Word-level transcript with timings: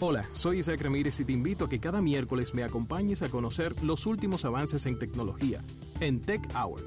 Hola, 0.00 0.24
soy 0.32 0.58
Isaac 0.60 0.80
Ramírez 0.82 1.20
y 1.20 1.24
te 1.24 1.32
invito 1.32 1.66
a 1.66 1.68
que 1.68 1.78
cada 1.78 2.00
miércoles 2.00 2.54
me 2.54 2.64
acompañes 2.64 3.20
a 3.22 3.28
conocer 3.28 3.74
los 3.82 4.06
últimos 4.06 4.44
avances 4.46 4.86
en 4.86 4.98
tecnología 4.98 5.60
en 6.00 6.20
Tech 6.20 6.40
Hour. 6.56 6.80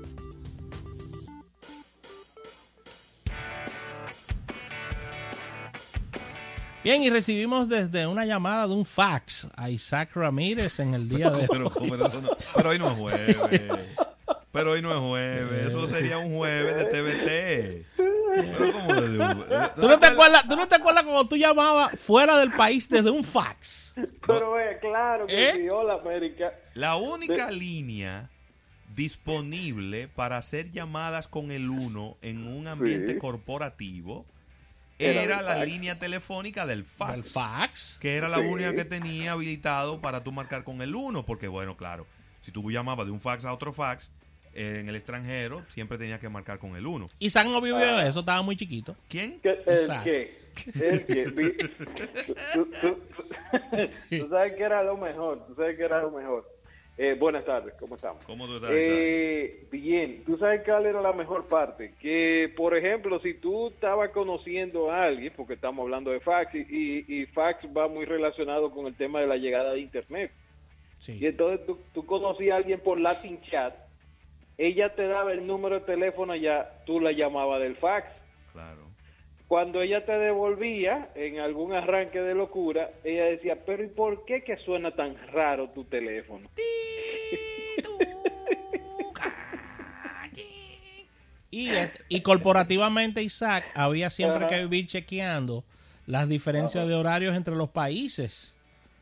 Bien, 6.84 7.02
y 7.02 7.10
recibimos 7.10 7.70
desde 7.70 8.07
una 8.07 8.26
llamada 8.26 8.68
de 8.68 8.73
un 8.73 8.84
fax 8.86 9.48
a 9.55 9.70
Isaac 9.70 10.09
Ramírez 10.16 10.80
en 10.80 10.93
el 10.93 11.07
día 11.07 11.30
de 11.30 11.48
pero, 11.50 11.68
hoy. 11.73 11.89
pero 11.89 12.09
no- 12.09 12.30
pero 12.55 12.70
hoy 12.71 12.80
no 12.80 12.91
es 12.91 12.98
jueves. 12.98 13.38
Pero 14.54 14.73
hoy 14.73 14.84
no 14.84 14.93
es 14.93 15.00
jueves. 15.00 15.70
Eso 15.70 15.88
sería 15.88 16.20
un 16.20 16.36
jueves 16.36 16.75
de 16.75 16.86
TVT. 16.86 17.93
Pero 18.57 18.73
¿cómo 18.73 18.94
de- 18.96 19.70
¿Tú 19.76 19.88
no, 19.88 20.00
te 20.00 20.05
acuerdas, 20.07 20.48
¿Tú 20.48 20.55
no 20.55 20.68
te 20.68 20.76
acuerdas 20.76 21.04
cuando 21.04 21.26
tú 21.28 21.38
llamabas 21.38 22.00
fuera 22.00 22.38
del 22.38 22.54
país 22.54 22.89
desde 22.89 23.09
un 23.09 23.23
fax? 23.23 23.94
Pero 24.27 24.59
eh, 24.59 24.77
claro 24.81 25.27
que 25.27 25.50
¿Eh? 25.50 25.54
sí, 25.55 25.70
hola 25.70 25.95
América. 25.95 26.53
La 26.73 26.95
única 26.95 27.50
línea 27.52 28.30
disponible 28.95 30.08
para 30.08 30.38
hacer 30.38 30.72
llamadas 30.72 31.27
con 31.27 31.52
el 31.52 31.70
1 31.70 32.17
en 32.22 32.48
un 32.48 32.67
ambiente 32.67 33.14
Sí. 33.14 33.20
corporativo 33.20 34.26
Era 35.00 35.41
la 35.41 35.55
fax. 35.55 35.67
línea 35.67 36.00
telefónica 36.00 36.66
del 36.66 36.86
fax. 36.86 37.12
Del 37.12 37.23
fax. 37.23 37.98
Que 38.00 38.16
era 38.16 38.30
la 38.30 38.38
Sí. 38.39 38.45
única 38.45 38.73
que 38.75 38.86
tenía 38.86 39.31
habilitado 39.34 40.00
para 40.00 40.23
tú 40.23 40.31
marcar 40.31 40.64
con 40.64 40.81
el 40.81 40.95
1. 40.95 41.25
Porque, 41.25 41.48
bueno, 41.48 41.75
claro, 41.75 42.05
si 42.41 42.52
tú 42.52 42.70
llamabas 42.72 43.08
de 43.08 43.12
un 43.12 43.20
fax 43.20 43.44
a 43.45 43.52
otro 43.53 43.73
fax 43.73 44.12
eh, 44.55 44.77
en 44.81 44.89
el 44.89 44.95
extranjero, 44.95 45.63
siempre 45.70 45.98
tenías 45.98 46.20
que 46.20 46.30
marcar 46.30 46.59
con 46.59 46.75
el 46.75 46.85
1. 46.85 47.09
Isaac 47.20 47.48
no 47.48 47.59
vivió 47.61 47.77
Ah. 47.77 48.07
eso, 48.07 48.20
estaba 48.21 48.41
muy 48.41 48.55
chiquito. 48.55 48.95
¿Quién? 49.09 49.39
¿Qué- 49.41 49.59
¿El 49.66 50.03
qué? 50.03 50.38
¿El 50.81 51.05
qué? 51.05 51.70
Tú, 52.53 52.66
tú- 52.81 52.99
tú- 53.71 54.20
tú 54.20 54.30
sabes 54.30 54.53
que 54.55 54.63
era 54.63 54.84
lo 54.84 54.97
mejor, 54.97 55.45
tú 55.47 55.55
sabes 55.55 55.78
que 55.78 55.83
era 55.83 56.02
lo 56.02 56.11
mejor. 56.11 56.50
Eh, 56.95 57.16
buenas 57.19 57.44
tardes, 57.44 57.73
¿cómo 57.80 57.95
estamos? 57.95 58.23
¿Cómo 58.23 58.45
tú 58.45 58.58
estás? 58.58 58.69
Eh, 58.72 59.66
bien, 59.72 60.23
tú 60.28 60.38
sabes 60.38 60.61
cuál 60.63 60.85
era 60.85 61.02
la 61.02 61.11
mejor 61.11 61.47
parte. 61.47 61.95
Que, 62.00 62.53
por 62.56 62.78
ejemplo, 62.78 63.19
si 63.19 63.33
tú 63.33 63.69
estabas 63.69 64.11
conociendo 64.11 64.91
a 64.91 65.06
alguien, 65.06 65.33
porque 65.35 65.56
estamos 65.56 65.81
hablando 65.83 66.11
de 66.11 66.19
fax, 66.19 66.53
y, 66.53 66.59
y, 66.69 67.06
y 67.22 67.25
fax 67.25 67.66
va 67.75 67.88
muy 67.88 68.06
relacionado 68.06 68.69
con 68.69 68.85
el 68.85 68.94
tema 68.95 69.22
de 69.22 69.25
la 69.28 69.38
llegada 69.38 69.73
de 69.73 69.80
Internet. 69.80 70.31
Y 71.00 71.03
Sí. 71.03 71.25
entonces 71.25 71.66
tú, 71.66 71.80
tú 71.95 72.06
conocías 72.06 72.53
a 72.53 72.58
alguien 72.58 72.80
por 72.80 73.00
Latin 73.00 73.41
Chat, 73.50 73.73
ella 74.58 74.94
te 74.96 75.08
daba 75.08 75.32
el 75.34 75.46
número 75.48 75.80
de 75.80 75.86
teléfono, 75.86 76.36
ya 76.36 76.70
tú 76.86 77.00
la 77.00 77.12
llamabas 77.12 77.62
del 77.62 77.76
fax. 77.76 78.08
Claro. 78.52 78.84
Cuando 79.48 79.82
ella 79.82 80.06
te 80.06 80.14
devolvía 80.14 81.09
en 81.16 81.40
algún 81.40 81.73
arranque 81.73 82.22
de 82.22 82.34
locura, 82.34 82.90
ella 83.04 83.26
decía, 83.26 83.58
pero 83.66 83.84
¿y 83.84 83.88
por 83.88 84.26
qué 84.26 84.44
que 84.44 84.58
suena 84.58 84.92
tan 84.92 85.16
raro 85.31 85.70
tu 85.70 85.84
teléfono? 85.84 86.48
Y, 91.52 91.70
et- 91.70 92.02
y 92.09 92.22
corporativamente, 92.22 93.22
Isaac, 93.22 93.66
había 93.76 94.09
siempre 94.09 94.46
Ajá. 94.46 94.48
que 94.48 94.62
vivir 94.66 94.88
chequeando 94.88 95.64
las 96.08 96.28
diferencias 96.28 96.88
de 96.88 96.96
horarios 96.96 97.36
entre 97.36 97.56
los 97.56 97.70
países. 97.70 98.56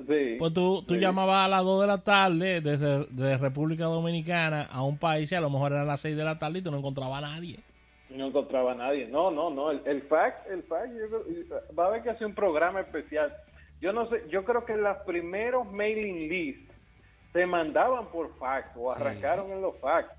Sí, 0.07 0.35
Pues 0.39 0.53
tú, 0.53 0.83
tú 0.87 0.93
sí. 0.95 0.99
llamabas 0.99 1.45
a 1.45 1.49
las 1.49 1.63
2 1.63 1.81
de 1.81 1.87
la 1.87 1.97
tarde 2.03 2.61
desde, 2.61 3.05
desde 3.09 3.37
República 3.37 3.85
Dominicana 3.85 4.63
a 4.71 4.83
un 4.83 4.97
país 4.97 5.31
y 5.31 5.35
a 5.35 5.41
lo 5.41 5.49
mejor 5.49 5.71
eran 5.73 5.87
las 5.87 5.99
6 6.01 6.15
de 6.17 6.23
la 6.23 6.39
tarde 6.39 6.59
y 6.59 6.61
tú 6.61 6.71
no 6.71 6.77
encontrabas 6.77 7.19
a 7.23 7.27
nadie. 7.35 7.59
No 8.09 8.27
encontraba 8.27 8.73
a 8.73 8.75
nadie. 8.75 9.07
No, 9.07 9.31
no, 9.31 9.49
no. 9.49 9.71
El, 9.71 9.81
el 9.85 10.01
fax, 10.03 10.45
el 10.49 10.63
fax, 10.63 10.89
yo 10.93 11.07
creo- 11.07 11.61
va 11.77 11.85
a 11.85 11.87
haber 11.87 12.03
que 12.03 12.09
hacer 12.09 12.27
un 12.27 12.35
programa 12.35 12.81
especial. 12.81 13.33
Yo 13.79 13.93
no 13.93 14.07
sé, 14.09 14.23
yo 14.29 14.43
creo 14.43 14.65
que 14.65 14.75
los 14.75 14.97
primeros 15.05 15.65
mailing 15.71 16.27
lists 16.29 16.73
se 17.33 17.45
mandaban 17.45 18.07
por 18.11 18.37
fax 18.37 18.69
o 18.75 18.91
arrancaron 18.91 19.51
en 19.51 19.61
los 19.61 19.77
fax. 19.79 20.09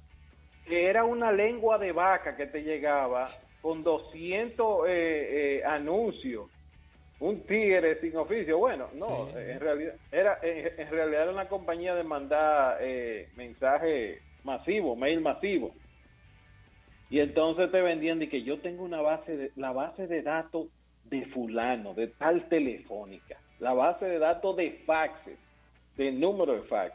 Que 0.67 0.87
era 0.87 1.05
una 1.05 1.33
lengua 1.33 1.77
de 1.79 1.93
vaca 1.93 2.37
que 2.37 2.47
te 2.47 2.63
llegaba 2.63 3.27
con 3.61 3.83
200 3.85 4.87
eh, 4.89 5.59
eh, 5.59 5.65
anuncios. 5.65 6.47
Un 7.23 7.41
tigre 7.47 8.01
sin 8.01 8.17
oficio. 8.17 8.59
Bueno, 8.59 8.89
no, 8.95 9.29
Sí. 9.29 9.35
en 9.37 9.61
realidad 9.61 9.95
era 10.11 10.39
en, 10.43 10.81
en 10.81 10.91
realidad 10.91 11.23
era 11.23 11.31
una 11.33 11.49
compañía 11.49 11.95
de 11.95 12.03
mandar 12.03 12.79
eh, 12.81 13.29
mensaje 13.37 14.19
masivo, 14.43 14.97
mail 14.97 15.21
masivo. 15.21 15.73
Y 17.11 17.21
entonces 17.21 17.71
te 17.71 17.81
vendían 17.81 18.19
de 18.19 18.29
que 18.29 18.43
yo 18.43 18.59
tengo 18.61 18.83
una 18.83 19.01
base 19.03 19.37
de 19.37 19.53
la 19.55 19.71
base 19.73 20.07
de 20.09 20.23
datos 20.23 20.67
de 21.05 21.25
fulano, 21.27 21.95
de 21.95 22.09
tal 22.09 22.49
telefónica, 22.49 23.39
la 23.61 23.73
base 23.73 24.05
de 24.07 24.19
datos 24.19 24.57
de 24.57 24.83
faxes, 24.87 25.39
de 25.97 26.11
número 26.11 26.55
de 26.55 26.63
fax. 26.63 26.93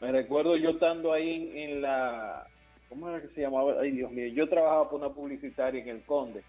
Me 0.00 0.12
recuerdo 0.12 0.56
yo 0.56 0.70
estando 0.70 1.12
ahí 1.12 1.50
en, 1.52 1.56
en 1.70 1.82
la 1.82 2.46
¿cómo 2.88 3.10
era 3.10 3.20
que 3.20 3.28
se 3.34 3.42
llamaba? 3.42 3.74
Ay, 3.82 3.90
Dios 3.90 4.10
mío, 4.12 4.28
yo 4.28 4.48
trabajaba 4.48 4.88
por 4.88 5.00
una 5.00 5.10
publicitaria 5.10 5.82
en 5.82 5.88
el 5.90 6.02
Conde. 6.04 6.42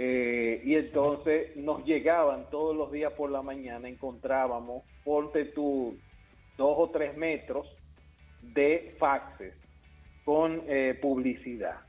Eh, 0.00 0.62
y 0.64 0.76
entonces 0.76 1.56
nos 1.56 1.84
llegaban 1.84 2.48
todos 2.50 2.76
los 2.76 2.92
días 2.92 3.12
por 3.14 3.30
la 3.30 3.42
mañana, 3.42 3.88
encontrábamos, 3.88 4.84
ponte 5.04 5.44
tú, 5.46 5.98
dos 6.56 6.74
o 6.78 6.88
tres 6.90 7.16
metros 7.16 7.66
de 8.42 8.94
faxes 8.98 9.54
con 10.24 10.62
eh, 10.68 10.96
publicidad 11.02 11.80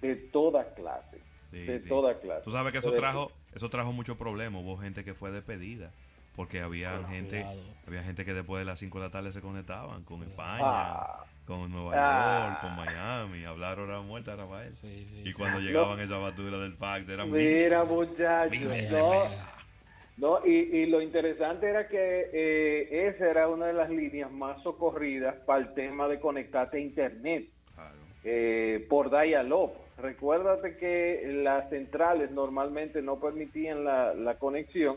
de 0.00 0.14
toda 0.14 0.72
clase, 0.74 1.18
Sí, 1.50 1.64
de 1.64 1.80
sí. 1.80 1.88
toda 1.88 2.18
clase. 2.20 2.44
Tú 2.44 2.50
sabes 2.52 2.70
que 2.72 2.78
eso 2.78 2.92
trajo, 2.92 3.32
eso 3.54 3.68
trajo 3.68 3.92
mucho 3.92 4.16
problema. 4.16 4.58
Hubo 4.60 4.76
gente 4.78 5.02
que 5.04 5.14
fue 5.14 5.30
despedida. 5.32 5.90
Porque 6.34 6.60
había 6.62 7.04
gente, 7.08 7.42
cuidado. 7.42 7.60
había 7.86 8.02
gente 8.04 8.24
que 8.24 8.32
después 8.32 8.58
de 8.60 8.64
las 8.64 8.78
5 8.78 8.98
de 9.00 9.04
la 9.04 9.10
tarde 9.10 9.32
se 9.32 9.42
conectaban 9.42 10.02
con 10.04 10.22
España, 10.22 10.62
Ah. 10.64 11.24
Con 11.46 11.70
Nueva 11.70 11.92
Ah. 11.94 12.46
York, 12.48 12.60
con 12.60 12.76
Miami, 12.76 13.44
hablar 13.44 13.78
hora 13.80 14.00
muerta 14.00 14.34
era 14.34 14.46
para 14.46 14.66
eso. 14.66 14.86
Sí, 14.86 15.06
sí, 15.06 15.22
y 15.24 15.26
sí. 15.28 15.32
cuando 15.32 15.60
llegaban 15.60 15.98
esas 16.00 16.20
baturas 16.20 16.60
del 16.60 16.74
fax 16.74 17.08
eran 17.08 17.30
Mira, 17.30 17.84
muchachos, 17.84 18.90
no, 18.90 19.24
no, 20.18 20.46
y, 20.46 20.50
y 20.52 20.86
lo 20.86 21.00
interesante 21.02 21.68
era 21.68 21.88
que 21.88 22.30
eh, 22.32 23.08
esa 23.08 23.28
era 23.30 23.48
una 23.48 23.66
de 23.66 23.72
las 23.72 23.90
líneas 23.90 24.30
más 24.30 24.62
socorridas 24.62 25.34
para 25.46 25.60
el 25.60 25.74
tema 25.74 26.06
de 26.08 26.20
conectarte 26.20 26.76
a 26.76 26.80
Internet. 26.80 27.46
Claro. 27.74 27.96
eh, 28.24 28.86
por 28.88 29.10
dial-up. 29.10 29.72
Recuérdate 29.98 30.76
que 30.78 31.22
las 31.42 31.68
centrales 31.70 32.30
normalmente 32.30 33.02
no 33.02 33.18
permitían 33.20 33.84
la, 33.84 34.14
la 34.14 34.34
conexión, 34.38 34.96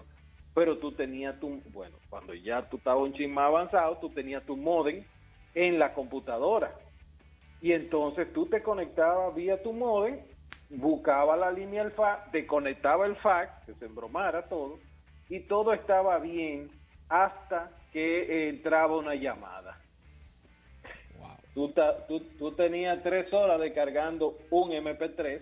pero 0.54 0.78
tú 0.78 0.92
tenías 0.94 1.40
tu, 1.40 1.62
bueno, 1.74 1.96
cuando 2.10 2.34
ya 2.34 2.64
tú 2.70 2.78
estabas 2.78 3.04
un 3.04 3.14
chin 3.14 3.34
más 3.34 3.46
avanzado, 3.48 3.98
tú 3.98 4.10
tenías 4.10 4.44
tu 4.46 4.56
modem 4.58 5.04
en 5.56 5.80
la 5.80 5.94
computadora. 5.94 6.76
Y 7.62 7.72
entonces 7.72 8.32
tú 8.34 8.46
te 8.46 8.62
conectabas 8.62 9.34
vía 9.34 9.64
tu 9.64 9.74
modem, 9.74 10.20
buscaba 10.70 11.36
la 11.36 11.50
línea 11.50 11.84
del 11.84 11.94
fax, 11.94 12.32
te 12.32 12.46
conectaba 12.46 13.06
el 13.06 13.16
fax, 13.16 13.66
que 13.66 13.74
se 13.74 13.86
embromara 13.86 14.48
todo, 14.48 14.78
y 15.30 15.40
todo 15.42 15.74
estaba 15.74 16.20
bien 16.20 16.70
hasta 17.10 17.72
que 17.92 18.50
entraba 18.50 18.98
una 18.98 19.16
llamada. 19.16 19.80
Wow. 21.18 21.38
Tú, 21.54 21.74
tú, 22.08 22.20
tú 22.38 22.52
tenías 22.52 23.02
tres 23.02 23.32
horas 23.34 23.60
descargando 23.60 24.38
un 24.52 24.72
MP3 24.72 25.42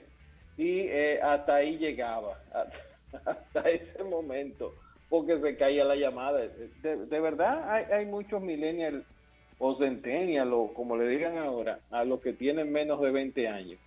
y 0.57 0.81
eh, 0.81 1.19
hasta 1.21 1.55
ahí 1.55 1.77
llegaba, 1.77 2.37
hasta 3.25 3.69
ese 3.69 4.03
momento, 4.03 4.75
porque 5.09 5.39
se 5.39 5.57
caía 5.57 5.83
la 5.83 5.95
llamada. 5.95 6.39
De, 6.39 7.05
de 7.05 7.19
verdad, 7.19 7.69
hay, 7.69 7.85
hay 7.85 8.05
muchos 8.05 8.41
millennials 8.41 9.03
o 9.65 9.77
centennials, 9.77 10.51
o 10.53 10.73
como 10.73 10.97
le 10.97 11.07
digan 11.07 11.37
ahora, 11.37 11.79
a 11.89 12.03
los 12.03 12.19
que 12.21 12.33
tienen 12.33 12.69
menos 12.71 12.99
de 12.99 13.11
20 13.11 13.47
años, 13.47 13.79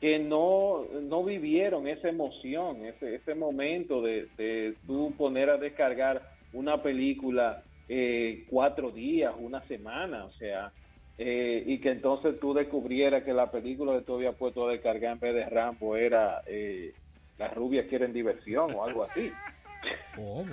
que 0.00 0.18
no, 0.20 0.84
no 1.02 1.24
vivieron 1.24 1.88
esa 1.88 2.08
emoción, 2.08 2.84
ese, 2.86 3.16
ese 3.16 3.34
momento 3.34 4.00
de, 4.02 4.28
de 4.36 4.76
tú 4.86 5.14
poner 5.16 5.50
a 5.50 5.56
descargar 5.58 6.22
una 6.52 6.80
película 6.80 7.64
eh, 7.88 8.44
cuatro 8.48 8.92
días, 8.92 9.34
una 9.36 9.66
semana, 9.66 10.26
o 10.26 10.30
sea, 10.32 10.72
eh, 11.18 11.62
y 11.66 11.80
que 11.80 11.90
entonces 11.90 12.38
tú 12.40 12.54
descubrieras 12.54 13.24
que 13.24 13.32
la 13.32 13.50
película 13.50 13.98
que 13.98 14.04
tú 14.04 14.14
habías 14.14 14.36
puesto 14.36 14.68
a 14.68 14.72
descargar 14.72 15.12
en 15.14 15.18
vez 15.20 15.34
de 15.34 15.44
Rambo 15.46 15.96
era 15.96 16.42
eh, 16.46 16.94
Las 17.36 17.52
rubias 17.54 17.86
quieren 17.88 18.12
diversión 18.12 18.70
o 18.74 18.84
algo 18.84 19.02
así. 19.04 19.30
¿Cómo? 20.16 20.44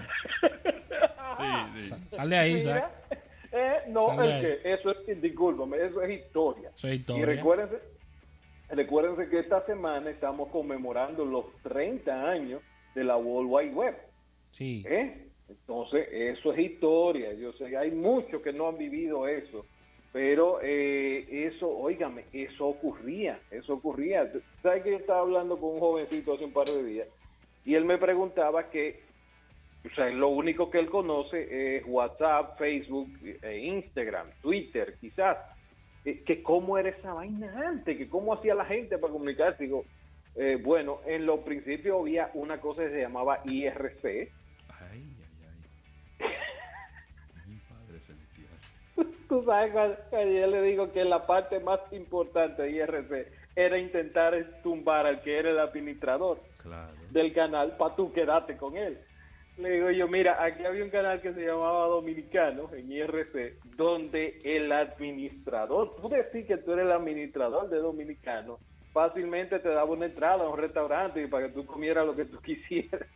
Sí, 1.38 1.80
sí. 1.80 1.90
Sa- 1.90 2.18
Sale 2.18 2.38
ahí. 2.38 2.64
Eh, 3.52 3.84
no, 3.90 4.22
es 4.24 4.42
que 4.42 4.74
eso 4.74 4.92
es, 4.92 5.22
discúlpame, 5.22 5.78
eso 5.86 6.02
es 6.02 6.22
historia. 6.22 6.72
Eso 6.76 6.88
es 6.88 7.00
historia. 7.00 7.22
Y 7.22 7.26
recuérdense, 7.26 7.78
recuérdense 8.70 9.30
que 9.30 9.40
esta 9.40 9.66
semana 9.66 10.10
estamos 10.10 10.50
conmemorando 10.50 11.26
los 11.26 11.46
30 11.64 12.30
años 12.30 12.62
de 12.96 13.04
la 13.04 13.18
World 13.18 13.50
Wide 13.52 13.74
Web. 13.74 13.98
Sí. 14.52 14.84
¿eh? 14.88 15.28
Entonces, 15.50 16.08
eso 16.12 16.54
es 16.54 16.60
historia. 16.60 17.34
Yo 17.34 17.52
sé 17.54 17.70
que 17.70 17.78
hay 17.78 17.92
muchos 17.92 18.42
que 18.42 18.54
no 18.54 18.70
han 18.70 18.78
vivido 18.78 19.28
eso. 19.28 19.66
Pero 20.14 20.60
eh, 20.62 21.26
eso, 21.48 21.70
óigame, 21.70 22.26
eso 22.34 22.68
ocurría, 22.68 23.40
eso 23.50 23.76
ocurría. 23.76 24.30
¿Sabes 24.62 24.84
que 24.84 24.92
yo 24.92 24.98
estaba 24.98 25.22
hablando 25.22 25.58
con 25.58 25.76
un 25.76 25.80
jovencito 25.80 26.34
hace 26.34 26.44
un 26.44 26.52
par 26.52 26.68
de 26.68 26.84
días? 26.84 27.08
Y 27.64 27.76
él 27.76 27.86
me 27.86 27.98
preguntaba 27.98 28.70
que 28.70 29.04
O 29.84 29.96
sea, 29.96 30.10
lo 30.10 30.30
único 30.30 30.70
que 30.70 30.80
él 30.80 30.90
conoce 30.90 31.78
es 31.78 31.84
WhatsApp, 31.88 32.58
Facebook, 32.58 33.10
e 33.42 33.58
Instagram, 33.58 34.28
Twitter, 34.42 34.96
quizás. 35.00 35.38
Eh, 36.06 36.24
que 36.26 36.42
cómo 36.42 36.78
era 36.78 36.90
esa 36.90 37.14
vaina 37.14 37.52
antes, 37.68 37.98
que 37.98 38.10
cómo 38.10 38.34
hacía 38.34 38.56
la 38.56 38.66
gente 38.66 38.98
para 38.98 39.14
comunicarse. 39.14 39.64
Digo, 39.64 39.86
eh, 40.36 40.60
bueno, 40.62 41.00
en 41.06 41.26
los 41.26 41.42
principios 41.42 42.00
había 42.00 42.32
una 42.34 42.60
cosa 42.60 42.84
que 42.84 42.90
se 42.90 43.02
llamaba 43.02 43.42
IRC. 43.46 44.06
Ay, 44.06 44.30
ay, 44.90 45.46
ay. 46.20 46.30
Mi 47.48 47.58
padre 47.58 48.00
celestial. 48.00 48.50
Tú 49.28 49.44
sabes 49.46 49.74
yo 50.12 50.48
le 50.48 50.62
digo 50.62 50.92
que 50.92 51.04
la 51.06 51.26
parte 51.26 51.60
más 51.60 51.80
importante 51.92 52.64
de 52.64 52.72
IRC 52.72 53.32
era 53.56 53.78
intentar 53.78 54.62
tumbar 54.64 55.06
al 55.06 55.22
que 55.22 55.38
era 55.38 55.50
el 55.50 55.60
administrador 55.60 56.40
del 57.10 57.34
canal 57.34 57.76
para 57.78 57.96
tú 57.96 58.14
quedarte 58.14 58.56
con 58.56 58.78
él. 58.78 58.98
Le 59.62 59.70
digo 59.70 59.92
yo, 59.92 60.08
mira, 60.08 60.44
aquí 60.44 60.66
había 60.66 60.84
un 60.84 60.90
canal 60.90 61.22
que 61.22 61.34
se 61.34 61.46
llamaba 61.46 61.86
Dominicano 61.86 62.74
en 62.74 62.92
IRC, 62.92 63.60
donde 63.76 64.40
el 64.44 64.72
administrador, 64.72 65.96
tú 66.02 66.10
decís 66.10 66.48
que 66.48 66.58
tú 66.58 66.74
eres 66.74 66.86
el 66.86 66.92
administrador 66.92 67.70
de 67.70 67.78
Dominicano, 67.78 68.58
fácilmente 68.92 69.60
te 69.60 69.70
daba 69.70 69.92
una 69.92 70.08
entrada 70.08 70.46
a 70.46 70.50
un 70.50 70.58
restaurante 70.58 71.22
y 71.22 71.28
para 71.28 71.48
que 71.48 71.54
tú 71.54 71.66
comieras 71.68 72.08
lo 72.08 72.16
que 72.16 72.26
tú 72.26 72.40
quisieras, 72.44 73.08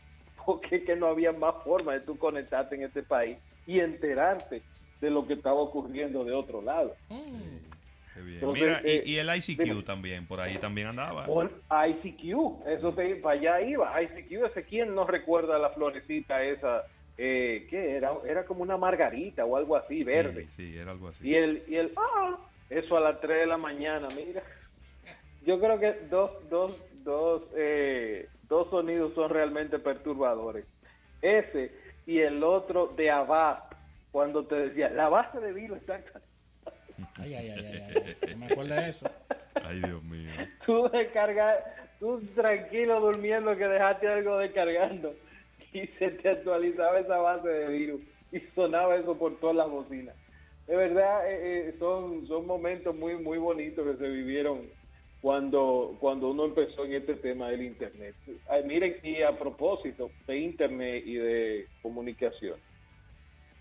porque 0.46 0.84
que 0.84 0.96
no 0.96 1.08
había 1.08 1.32
más 1.32 1.64
forma 1.64 1.94
de 1.94 2.02
tú 2.02 2.16
conectarte 2.18 2.76
en 2.76 2.84
este 2.84 3.02
país 3.02 3.40
y 3.66 3.80
enterarte 3.80 4.62
de 5.02 5.10
lo 5.10 5.26
que 5.26 5.34
estaba 5.34 5.60
ocurriendo 5.60 6.24
de 6.24 6.34
otro 6.34 6.62
lado. 6.62 6.96
Mm. 7.10 7.75
Mira, 8.24 8.82
y, 8.84 8.90
eh, 8.90 9.04
y, 9.06 9.18
el 9.18 9.30
ICQ 9.36 9.84
también, 9.84 10.26
por 10.26 10.40
ahí 10.40 10.58
también 10.58 10.88
andaba. 10.88 11.26
ICQ, 11.26 12.68
eso 12.68 12.94
te, 12.94 13.16
para 13.16 13.40
allá 13.40 13.62
iba. 13.62 14.02
ICQ, 14.02 14.46
ese 14.46 14.64
quién 14.64 14.96
no 14.96 15.06
recuerda 15.06 15.60
la 15.60 15.72
florecita 15.72 16.42
esa, 16.44 16.84
eh, 17.18 17.68
¿qué 17.70 17.98
era? 17.98 18.14
Era 18.26 18.46
como 18.46 18.62
una 18.64 18.78
margarita 18.78 19.46
o 19.46 19.58
algo 19.58 19.76
así, 19.76 20.04
verde. 20.04 20.48
Sí, 20.50 20.78
era 20.78 20.92
algo 20.92 21.10
así. 21.10 21.28
Y 21.28 21.36
el, 21.36 21.64
y 21.68 21.76
el, 21.76 21.92
ah, 21.98 22.38
eso 22.70 22.98
a 22.98 23.02
las 23.02 23.20
3 23.20 23.40
de 23.40 23.46
la 23.48 23.58
mañana, 23.58 24.08
mira. 24.16 24.44
Yo 25.46 25.60
creo 25.60 25.80
que 25.80 25.94
dos, 26.10 26.32
dos, 26.50 26.76
dos, 27.04 27.44
eh, 27.56 28.30
dos 28.48 28.70
sonidos 28.70 29.14
son 29.14 29.30
realmente 29.30 29.78
perturbadores. 29.78 30.66
Ese 31.22 31.72
y 32.08 32.20
el 32.20 32.44
otro 32.44 32.88
de 32.88 33.12
Avast, 33.12 33.74
cuando 34.12 34.46
te 34.46 34.56
decía, 34.56 34.90
la 34.90 35.10
base 35.10 35.40
de 35.40 35.54
virus 35.54 35.80
está 35.80 36.02
Ay, 37.18 37.34
ay, 37.34 37.50
ay, 37.50 37.66
ay, 37.66 38.16
ay. 38.22 38.32
No 38.32 38.38
me 38.38 38.46
acuerdo 38.46 38.76
de 38.76 38.90
eso. 38.90 39.10
Ay, 39.64 39.80
Dios 39.80 40.04
mío. 40.04 40.32
Tú 40.66 40.90
descargas, 40.90 41.58
tú 42.00 42.22
tranquilo 42.36 43.00
durmiendo 43.00 43.56
que 43.56 43.68
dejaste 43.68 44.08
algo 44.08 44.38
descargando 44.38 45.16
y 45.74 45.88
se 46.00 46.12
te 46.12 46.30
actualizaba 46.30 47.00
esa 47.00 47.18
base 47.18 47.48
de 47.48 47.68
virus 47.68 48.02
y 48.32 48.40
sonaba 48.54 48.96
eso 48.96 49.18
por 49.18 49.40
todas 49.40 49.56
las 49.56 49.70
bocinas. 49.70 50.16
De 50.68 50.76
verdad, 50.76 51.30
eh, 51.30 51.70
eh, 51.70 51.76
son, 51.78 52.26
son 52.28 52.48
momentos 52.48 52.96
muy, 52.96 53.16
muy 53.18 53.38
bonitos 53.38 53.86
que 53.86 53.98
se 54.04 54.10
vivieron 54.10 54.68
cuando, 55.22 55.96
cuando 56.00 56.30
uno 56.30 56.46
empezó 56.46 56.86
en 56.86 56.94
este 56.94 57.16
tema 57.16 57.50
del 57.50 57.64
Internet. 57.64 58.16
miren, 58.66 58.96
y 59.04 59.22
a 59.22 59.38
propósito 59.38 60.12
de 60.28 60.38
Internet 60.38 61.04
y 61.06 61.16
de 61.16 61.68
comunicación, 61.82 62.60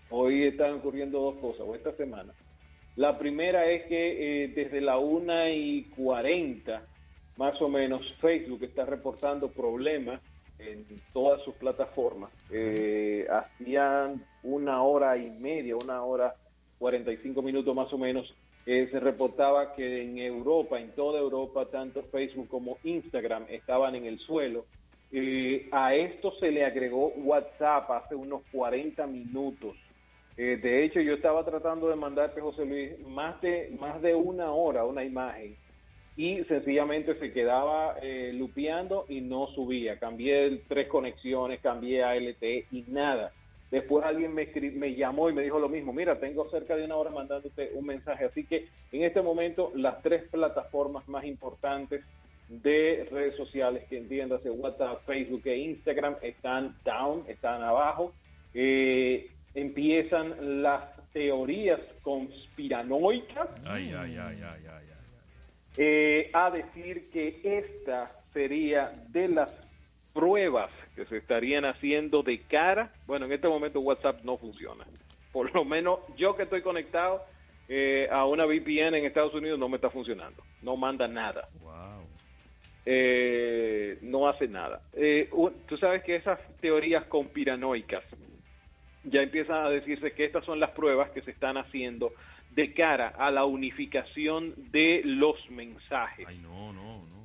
hoy 0.09 0.45
están 0.47 0.73
ocurriendo 0.75 1.19
dos 1.19 1.35
cosas, 1.37 1.61
o 1.61 1.75
esta 1.75 1.91
semana. 1.93 2.33
La 2.95 3.17
primera 3.17 3.69
es 3.69 3.85
que 3.87 4.43
eh, 4.45 4.47
desde 4.55 4.79
la 4.79 4.97
1 4.97 5.49
y 5.49 5.83
40, 5.97 6.81
más 7.35 7.61
o 7.61 7.67
menos, 7.67 8.01
Facebook 8.21 8.63
está 8.63 8.85
reportando 8.85 9.49
problemas 9.49 10.21
en 10.59 10.85
todas 11.11 11.41
sus 11.43 11.55
plataformas. 11.55 12.31
Eh, 12.49 13.27
hacían 13.29 14.23
una 14.43 14.81
hora 14.81 15.17
y 15.17 15.29
media, 15.29 15.75
una 15.75 16.01
hora 16.03 16.35
45 16.79 17.41
minutos 17.41 17.75
más 17.75 17.91
o 17.91 17.97
menos, 17.97 18.33
eh, 18.65 18.87
se 18.89 18.99
reportaba 19.01 19.75
que 19.75 20.01
en 20.01 20.17
Europa, 20.17 20.79
en 20.79 20.91
toda 20.91 21.19
Europa, 21.19 21.65
tanto 21.65 22.01
Facebook 22.03 22.47
como 22.47 22.77
Instagram 22.85 23.45
estaban 23.49 23.95
en 23.95 24.05
el 24.05 24.19
suelo. 24.19 24.65
a 25.71 25.95
esto 25.95 26.33
se 26.39 26.51
le 26.51 26.65
agregó 26.65 27.07
WhatsApp 27.17 27.89
hace 27.91 28.15
unos 28.15 28.41
40 28.51 29.05
minutos. 29.07 29.75
Eh, 30.37 30.59
de 30.61 30.83
hecho, 30.83 30.99
yo 30.99 31.13
estaba 31.13 31.45
tratando 31.45 31.87
de 31.87 31.95
mandarte, 31.95 32.41
José 32.41 32.65
Luis, 32.65 32.99
más 33.07 33.39
de, 33.41 33.75
más 33.79 34.01
de 34.01 34.15
una 34.15 34.51
hora 34.51 34.83
una 34.83 35.03
imagen 35.03 35.55
y 36.17 36.43
sencillamente 36.45 37.15
se 37.19 37.33
quedaba 37.33 37.97
eh, 38.01 38.31
lupeando 38.33 39.05
y 39.09 39.21
no 39.21 39.47
subía. 39.47 39.99
Cambié 39.99 40.61
tres 40.67 40.87
conexiones, 40.87 41.59
cambié 41.59 42.03
a 42.03 42.15
LTE 42.15 42.67
y 42.71 42.85
nada. 42.87 43.31
Después 43.69 44.05
alguien 44.05 44.33
me, 44.33 44.47
me 44.75 44.95
llamó 44.95 45.29
y 45.29 45.33
me 45.33 45.43
dijo 45.43 45.59
lo 45.59 45.67
mismo, 45.67 45.91
mira, 45.91 46.19
tengo 46.19 46.49
cerca 46.49 46.75
de 46.75 46.85
una 46.85 46.95
hora 46.95 47.09
mandándote 47.09 47.71
un 47.73 47.85
mensaje. 47.85 48.25
Así 48.25 48.45
que 48.45 48.67
en 48.91 49.03
este 49.03 49.21
momento 49.21 49.71
las 49.75 50.01
tres 50.01 50.23
plataformas 50.29 51.07
más 51.09 51.25
importantes 51.25 52.03
de 52.47 53.07
redes 53.11 53.35
sociales, 53.35 53.83
que 53.89 53.97
entiéndase 53.97 54.49
WhatsApp, 54.51 55.03
Facebook 55.05 55.41
e 55.45 55.57
Instagram, 55.57 56.15
están 56.21 56.75
down, 56.85 57.23
están 57.27 57.63
abajo. 57.63 58.13
Eh, 58.53 59.31
empiezan 59.55 60.61
las 60.61 60.83
teorías 61.13 61.79
conspiranoicas 62.03 63.49
eh, 65.77 66.29
a 66.33 66.51
decir 66.51 67.09
que 67.09 67.39
esta 67.41 68.11
sería 68.33 68.91
de 69.09 69.29
las 69.29 69.53
pruebas 70.13 70.69
que 70.95 71.05
se 71.05 71.17
estarían 71.17 71.65
haciendo 71.65 72.21
de 72.21 72.41
cara. 72.41 72.91
Bueno, 73.07 73.25
en 73.25 73.31
este 73.31 73.47
momento 73.47 73.79
WhatsApp 73.79 74.23
no 74.23 74.37
funciona. 74.37 74.85
Por 75.31 75.53
lo 75.53 75.65
menos 75.65 75.99
yo 76.17 76.35
que 76.35 76.43
estoy 76.43 76.61
conectado 76.61 77.23
eh, 77.67 78.07
a 78.11 78.25
una 78.25 78.45
VPN 78.45 78.95
en 78.95 79.05
Estados 79.05 79.33
Unidos 79.33 79.57
no 79.57 79.69
me 79.69 79.77
está 79.77 79.89
funcionando. 79.89 80.43
No 80.61 80.75
manda 80.75 81.07
nada. 81.07 81.47
Eh, 82.85 83.97
no 84.01 84.27
hace 84.27 84.47
nada. 84.47 84.81
tú 85.67 85.77
sabes 85.77 86.03
que 86.03 86.17
esas 86.17 86.39
teorías 86.59 87.05
conspiranoicas 87.05 88.03
ya 89.05 89.21
empieza 89.21 89.65
a 89.65 89.69
decirse 89.69 90.13
que 90.13 90.25
estas 90.25 90.45
son 90.45 90.59
las 90.59 90.71
pruebas 90.71 91.09
que 91.11 91.21
se 91.21 91.31
están 91.31 91.57
haciendo 91.57 92.11
de 92.51 92.73
cara 92.73 93.09
a 93.09 93.31
la 93.31 93.45
unificación 93.45 94.53
de 94.71 95.01
los 95.03 95.35
mensajes. 95.49 96.25
Ay, 96.27 96.39
no, 96.39 96.73
no, 96.73 96.99
no. 96.99 97.15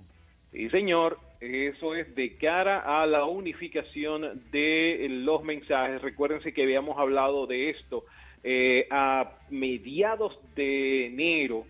Sí, 0.52 0.68
señor, 0.70 1.18
eso 1.40 1.94
es 1.94 2.12
de 2.16 2.36
cara 2.36 3.00
a 3.00 3.06
la 3.06 3.24
unificación 3.24 4.42
de 4.50 5.06
los 5.08 5.44
mensajes. 5.44 6.02
Recuérdense 6.02 6.52
que 6.52 6.64
habíamos 6.64 6.98
hablado 6.98 7.46
de 7.46 7.70
esto 7.70 8.04
eh, 8.42 8.86
a 8.90 9.30
mediados 9.50 10.38
de 10.56 11.06
enero, 11.06 11.64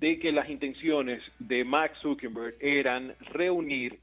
de 0.00 0.18
que 0.18 0.32
las 0.32 0.50
intenciones 0.50 1.22
de 1.38 1.64
Max 1.64 1.96
Zuckerberg 2.02 2.56
eran 2.60 3.14
reunir 3.32 3.98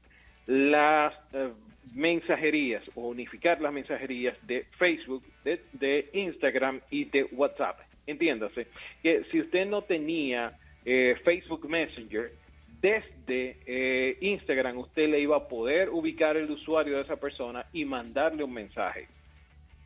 las 0.46 1.12
eh, 1.34 1.50
mensajerías 1.94 2.82
o 2.94 3.08
unificar 3.08 3.60
las 3.60 3.72
mensajerías 3.72 4.36
de 4.46 4.64
Facebook, 4.78 5.22
de, 5.44 6.08
Instagram 6.12 6.80
y 6.90 7.04
de 7.04 7.24
WhatsApp. 7.32 7.80
Entiéndase 8.06 8.66
que 9.02 9.24
si 9.30 9.40
usted 9.40 9.66
no 9.66 9.82
tenía 9.82 10.58
eh, 10.84 11.16
Facebook 11.24 11.68
Messenger, 11.68 12.32
desde 12.80 13.56
eh, 13.66 14.18
Instagram 14.20 14.78
usted 14.78 15.08
le 15.08 15.20
iba 15.20 15.36
a 15.36 15.48
poder 15.48 15.88
ubicar 15.90 16.36
el 16.36 16.50
usuario 16.50 16.96
de 16.96 17.02
esa 17.02 17.16
persona 17.16 17.66
y 17.72 17.84
mandarle 17.84 18.42
un 18.42 18.52
mensaje. 18.52 19.06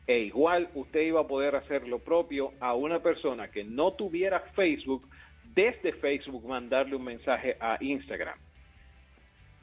E 0.07 0.19
igual 0.19 0.69
usted 0.73 1.01
iba 1.01 1.21
a 1.21 1.27
poder 1.27 1.55
hacer 1.55 1.87
lo 1.87 1.99
propio 1.99 2.53
a 2.59 2.73
una 2.73 2.99
persona 2.99 3.49
que 3.49 3.63
no 3.63 3.93
tuviera 3.93 4.39
Facebook, 4.55 5.07
desde 5.53 5.91
Facebook 5.93 6.47
mandarle 6.47 6.95
un 6.95 7.03
mensaje 7.03 7.57
a 7.59 7.77
Instagram. 7.81 8.37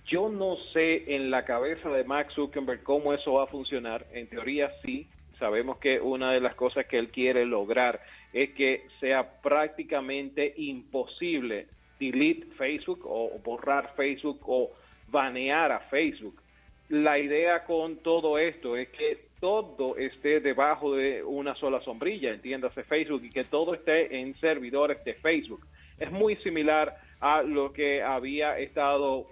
Yo 0.06 0.28
no 0.28 0.56
sé 0.72 1.14
en 1.14 1.30
la 1.30 1.44
cabeza 1.44 1.88
de 1.88 2.04
Max 2.04 2.34
Zuckerberg 2.34 2.82
cómo 2.82 3.14
eso 3.14 3.34
va 3.34 3.44
a 3.44 3.48
funcionar. 3.48 4.06
En 4.12 4.28
teoría 4.28 4.70
sí. 4.82 5.06
Sabemos 5.38 5.78
que 5.78 6.00
una 6.00 6.32
de 6.32 6.40
las 6.40 6.54
cosas 6.54 6.86
que 6.86 6.98
él 6.98 7.08
quiere 7.10 7.44
lograr 7.44 8.00
es 8.32 8.50
que 8.50 8.86
sea 9.00 9.40
prácticamente 9.42 10.54
imposible 10.56 11.66
delete 11.98 12.46
Facebook 12.56 13.00
o 13.04 13.38
borrar 13.44 13.94
Facebook 13.96 14.40
o 14.46 14.70
banear 15.08 15.72
a 15.72 15.80
Facebook. 15.80 16.40
La 16.88 17.18
idea 17.18 17.64
con 17.64 17.96
todo 17.96 18.38
esto 18.38 18.76
es 18.76 18.88
que 18.90 19.18
todo 19.40 19.96
esté 19.96 20.40
debajo 20.40 20.94
de 20.94 21.22
una 21.22 21.54
sola 21.54 21.80
sombrilla, 21.82 22.32
entiéndase 22.32 22.82
Facebook, 22.84 23.24
y 23.24 23.30
que 23.30 23.44
todo 23.44 23.74
esté 23.74 24.20
en 24.20 24.34
servidores 24.36 25.02
de 25.04 25.14
Facebook. 25.14 25.66
Es 25.98 26.10
muy 26.10 26.36
similar 26.36 26.96
a 27.20 27.42
lo 27.42 27.72
que 27.72 28.02
había 28.02 28.58
estado 28.58 29.26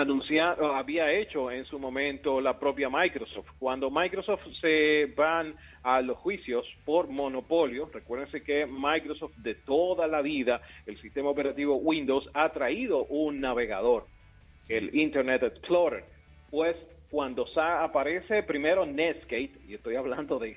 anunciado, 0.00 0.74
había 0.74 1.12
hecho 1.12 1.52
en 1.52 1.64
su 1.66 1.78
momento 1.78 2.40
la 2.40 2.58
propia 2.58 2.90
Microsoft. 2.90 3.46
Cuando 3.60 3.90
Microsoft 3.90 4.42
se 4.60 5.06
van 5.16 5.54
a 5.84 6.00
los 6.02 6.18
juicios 6.18 6.66
por 6.84 7.06
monopolio, 7.08 7.88
recuérdense 7.92 8.42
que 8.42 8.66
Microsoft 8.66 9.36
de 9.36 9.54
toda 9.54 10.08
la 10.08 10.20
vida, 10.20 10.60
el 10.86 11.00
sistema 11.00 11.30
operativo 11.30 11.76
Windows, 11.76 12.28
ha 12.34 12.48
traído 12.52 13.04
un 13.04 13.40
navegador, 13.40 14.06
el 14.68 14.92
Internet 14.96 15.44
Explorer. 15.44 16.04
Pues 16.50 16.76
cuando 17.08 17.46
aparece 17.56 18.42
primero 18.42 18.84
Netscape, 18.84 19.52
y 19.68 19.74
estoy 19.74 19.94
hablando 19.94 20.40
de, 20.40 20.56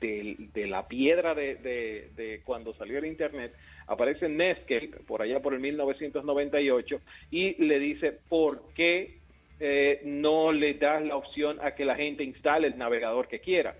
de, 0.00 0.36
de 0.52 0.66
la 0.66 0.86
piedra 0.86 1.34
de- 1.34 1.54
de 2.14 2.42
cuando 2.44 2.74
salió 2.74 2.98
el 2.98 3.06
Internet, 3.06 3.54
aparece 3.88 4.28
Netscape 4.28 5.00
por 5.06 5.22
allá 5.22 5.40
por 5.40 5.54
el 5.54 5.60
1998 5.60 7.00
y 7.30 7.62
le 7.64 7.78
dice 7.78 8.18
por 8.28 8.72
qué 8.74 9.18
eh, 9.60 10.00
no 10.04 10.52
le 10.52 10.74
das 10.74 11.02
la 11.02 11.16
opción 11.16 11.58
a 11.60 11.74
que 11.74 11.84
la 11.84 11.96
gente 11.96 12.22
instale 12.22 12.68
el 12.68 12.78
navegador 12.78 13.26
que 13.26 13.40
quiera. 13.40 13.74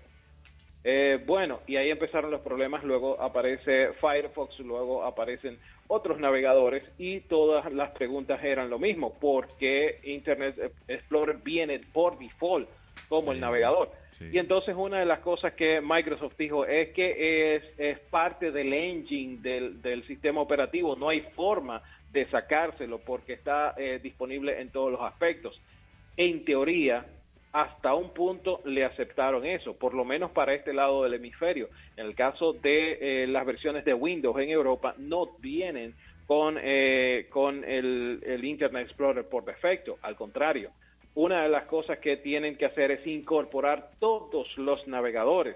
Eh, 0.83 1.19
bueno, 1.25 1.59
y 1.67 1.75
ahí 1.75 1.89
empezaron 1.89 2.31
los 2.31 2.41
problemas, 2.41 2.83
luego 2.83 3.21
aparece 3.21 3.93
Firefox, 3.99 4.59
luego 4.59 5.03
aparecen 5.03 5.57
otros 5.87 6.19
navegadores 6.19 6.83
y 6.97 7.21
todas 7.21 7.71
las 7.73 7.91
preguntas 7.91 8.43
eran 8.43 8.69
lo 8.69 8.79
mismo, 8.79 9.17
¿por 9.19 9.47
qué 9.57 9.99
Internet 10.03 10.71
Explorer 10.87 11.37
viene 11.43 11.81
por 11.91 12.17
default 12.17 12.69
como 13.09 13.31
el 13.31 13.39
navegador? 13.39 13.91
Y 14.19 14.37
entonces 14.37 14.75
una 14.77 14.99
de 14.99 15.05
las 15.05 15.19
cosas 15.19 15.53
que 15.53 15.79
Microsoft 15.81 16.33
dijo 16.37 16.65
es 16.65 16.89
que 16.89 17.55
es, 17.55 17.63
es 17.77 17.99
parte 17.99 18.51
del 18.51 18.73
engine 18.73 19.37
del, 19.41 19.81
del 19.81 20.05
sistema 20.07 20.41
operativo, 20.41 20.95
no 20.95 21.09
hay 21.09 21.21
forma 21.35 21.81
de 22.11 22.25
sacárselo 22.29 22.99
porque 22.99 23.33
está 23.33 23.75
eh, 23.77 23.99
disponible 24.01 24.59
en 24.59 24.71
todos 24.71 24.91
los 24.91 25.01
aspectos. 25.01 25.59
En 26.17 26.43
teoría, 26.43 27.05
hasta 27.53 27.93
un 27.93 28.13
punto 28.13 28.61
le 28.65 28.83
aceptaron 28.83 29.45
eso, 29.45 29.77
por 29.77 29.93
lo 29.93 30.05
menos 30.05 30.31
para 30.31 30.53
este 30.53 30.73
lado 30.73 31.03
del 31.03 31.15
hemisferio. 31.15 31.69
En 31.97 32.05
el 32.05 32.15
caso 32.15 32.53
de 32.53 33.23
eh, 33.23 33.27
las 33.27 33.45
versiones 33.45 33.85
de 33.85 33.93
Windows 33.93 34.37
en 34.39 34.49
Europa, 34.49 34.95
no 34.97 35.27
vienen 35.39 35.93
con, 36.27 36.57
eh, 36.61 37.27
con 37.29 37.63
el, 37.63 38.21
el 38.25 38.43
Internet 38.45 38.87
Explorer 38.87 39.27
por 39.27 39.45
defecto, 39.45 39.97
al 40.01 40.15
contrario. 40.15 40.71
Una 41.15 41.43
de 41.43 41.49
las 41.49 41.65
cosas 41.65 41.99
que 41.99 42.17
tienen 42.17 42.55
que 42.57 42.65
hacer 42.65 42.91
es 42.91 43.05
incorporar 43.07 43.89
todos 43.99 44.47
los 44.57 44.87
navegadores 44.87 45.55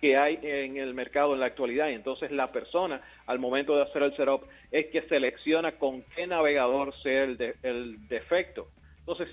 que 0.00 0.16
hay 0.16 0.38
en 0.42 0.76
el 0.76 0.92
mercado 0.94 1.32
en 1.34 1.40
la 1.40 1.46
actualidad. 1.46 1.88
Y 1.88 1.94
entonces 1.94 2.30
la 2.30 2.46
persona, 2.48 3.00
al 3.26 3.38
momento 3.38 3.74
de 3.76 3.82
hacer 3.82 4.02
el 4.02 4.14
setup, 4.16 4.42
es 4.70 4.86
que 4.86 5.02
selecciona 5.02 5.72
con 5.78 6.02
qué 6.14 6.26
navegador 6.26 6.94
sea 7.02 7.24
el, 7.24 7.36
de- 7.38 7.54
el 7.62 8.06
defecto. 8.08 8.68
Entonces, 9.00 9.28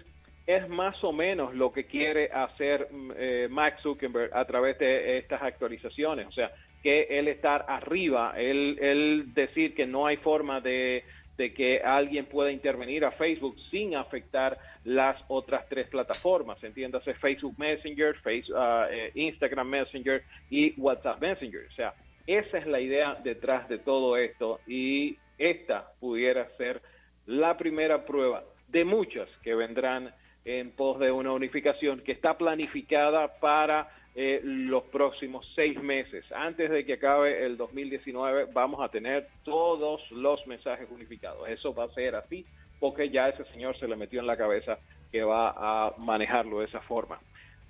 es 0.48 0.68
más 0.70 1.02
o 1.04 1.12
menos 1.12 1.54
lo 1.54 1.72
que 1.72 1.86
quiere 1.86 2.30
hacer 2.32 2.88
mm, 2.92 3.12
eh, 3.16 3.48
Mark 3.50 3.78
Zuckerberg 3.82 4.34
a 4.34 4.46
través 4.46 4.78
de 4.80 5.18
estas 5.18 5.42
actualizaciones. 5.42 6.28
O 6.28 6.32
sea, 6.32 6.52
que 6.82 7.04
él 7.20 7.28
estar 7.28 7.66
arriba, 7.68 8.34
él, 8.38 8.78
él 8.82 9.34
decir 9.34 9.74
que 9.76 9.86
no 9.86 10.06
hay 10.06 10.18
forma 10.18 10.60
de, 10.62 11.04
de 11.38 11.54
que 11.54 11.80
alguien 11.80 12.26
pueda 12.26 12.52
intervenir 12.52 13.06
a 13.06 13.12
Facebook 13.12 13.56
sin 13.72 13.96
afectar 13.96 14.58
las 14.84 15.20
otras 15.28 15.68
tres 15.68 15.88
plataformas, 15.88 16.64
entiéndase 16.64 17.14
Facebook 17.16 17.56
Messenger, 17.58 18.16
Face, 18.20 18.46
ah, 18.56 18.88
eh, 18.92 19.12
Instagram 19.16 19.68
Messenger 19.68 20.24
y 20.50 20.80
WhatsApp 20.80 21.22
Messenger. 21.22 21.66
O 21.72 21.76
sea, 21.76 21.94
esa 22.28 22.58
es 22.58 22.68
la 22.68 22.80
idea 22.80 23.16
detrás 23.24 23.68
de 23.68 23.80
todo 23.80 24.18
esto 24.18 24.60
y 24.68 25.18
esta 25.38 25.92
pudiera 26.00 26.48
ser 26.58 26.82
la 27.26 27.58
primera 27.58 28.06
prueba 28.06 28.44
de 28.68 28.86
muchas 28.86 29.30
que 29.44 29.56
vendrán 29.56 30.14
en 30.46 30.72
pos 30.72 31.00
de 31.00 31.12
una 31.12 31.32
unificación 31.32 32.02
que 32.02 32.12
está 32.12 32.38
planificada 32.38 33.40
para 33.40 33.90
eh, 34.16 34.42
los 34.44 34.84
próximos 34.84 35.46
seis 35.56 35.82
meses. 35.82 36.24
Antes 36.32 36.70
de 36.70 36.86
que 36.86 36.94
acabe 36.94 37.46
el 37.46 37.58
2019 37.58 38.48
vamos 38.54 38.82
a 38.82 38.90
tener 38.90 39.28
todos 39.44 40.02
los 40.12 40.46
mensajes 40.48 40.88
unificados. 40.92 41.48
Eso 41.50 41.74
va 41.74 41.86
a 41.86 41.94
ser 41.94 42.16
así 42.16 42.46
porque 42.80 43.10
ya 43.10 43.30
ese 43.30 43.46
señor 43.46 43.78
se 43.80 43.88
le 43.88 43.96
metió 43.96 44.20
en 44.20 44.28
la 44.28 44.36
cabeza 44.36 44.78
que 45.12 45.24
va 45.24 45.54
a 45.56 45.94
manejarlo 45.98 46.60
de 46.60 46.66
esa 46.66 46.82
forma. 46.82 47.20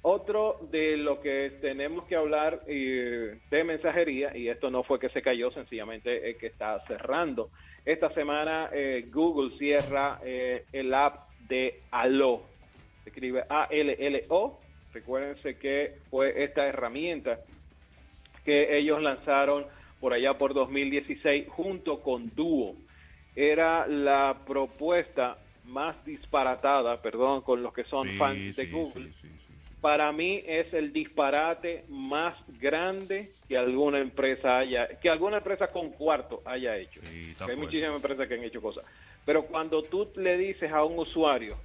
Otro 0.01 0.57
de 0.69 0.97
lo 0.97 1.21
que 1.21 1.59
tenemos 1.61 2.05
que 2.05 2.17
hablar 2.17 2.61
eh, 2.67 3.37
de 3.49 3.63
mensajería, 3.63 4.35
y 4.35 4.49
esto 4.49 4.69
no 4.69 4.83
fue 4.83 4.99
que 4.99 5.09
se 5.09 5.21
cayó, 5.21 5.49
sencillamente 5.51 6.29
es 6.29 6.37
que 6.37 6.47
está 6.47 6.83
cerrando. 6.87 7.51
Esta 7.85 8.13
semana 8.13 8.69
eh, 8.73 9.05
Google 9.13 9.57
cierra 9.57 10.19
eh, 10.25 10.65
el 10.73 10.93
app 10.93 11.29
de 11.47 11.81
Allo. 11.91 12.41
Se 13.03 13.11
escribe 13.11 13.43
A-L-L-O. 13.47 14.59
Recuérdense 14.93 15.57
que 15.57 15.95
fue 16.09 16.43
esta 16.43 16.65
herramienta 16.67 17.39
que 18.45 18.77
ellos 18.77 19.01
lanzaron 19.01 19.65
por 19.99 20.13
allá 20.13 20.37
por 20.37 20.53
2016 20.53 21.47
junto 21.49 22.01
con 22.01 22.29
Duo. 22.35 22.75
Era 23.35 23.87
la 23.87 24.37
propuesta 24.45 25.37
más 25.65 26.03
disparatada, 26.05 27.01
perdón, 27.01 27.41
con 27.41 27.63
los 27.63 27.73
que 27.73 27.83
son 27.85 28.07
Sí, 28.09 28.17
fans 28.17 28.55
de 28.55 28.65
sí, 28.65 28.71
Google. 28.71 29.11
sí. 29.21 29.27
Para 29.81 30.11
mí 30.11 30.41
es 30.45 30.73
el 30.73 30.93
disparate 30.93 31.83
más 31.89 32.35
grande 32.59 33.31
que 33.49 33.57
alguna 33.57 33.99
empresa 33.99 34.59
haya, 34.59 34.87
que 35.01 35.09
alguna 35.09 35.37
empresa 35.37 35.67
con 35.67 35.89
cuarto 35.91 36.41
haya 36.45 36.77
hecho. 36.77 37.01
Hay 37.49 37.55
muchísimas 37.57 37.95
empresas 37.95 38.27
que 38.27 38.35
han 38.35 38.43
hecho 38.43 38.61
cosas. 38.61 38.85
Pero 39.25 39.43
cuando 39.45 39.81
tú 39.81 40.09
le 40.15 40.37
dices 40.37 40.71
a 40.71 40.83
un 40.85 40.99
usuario, 40.99 41.57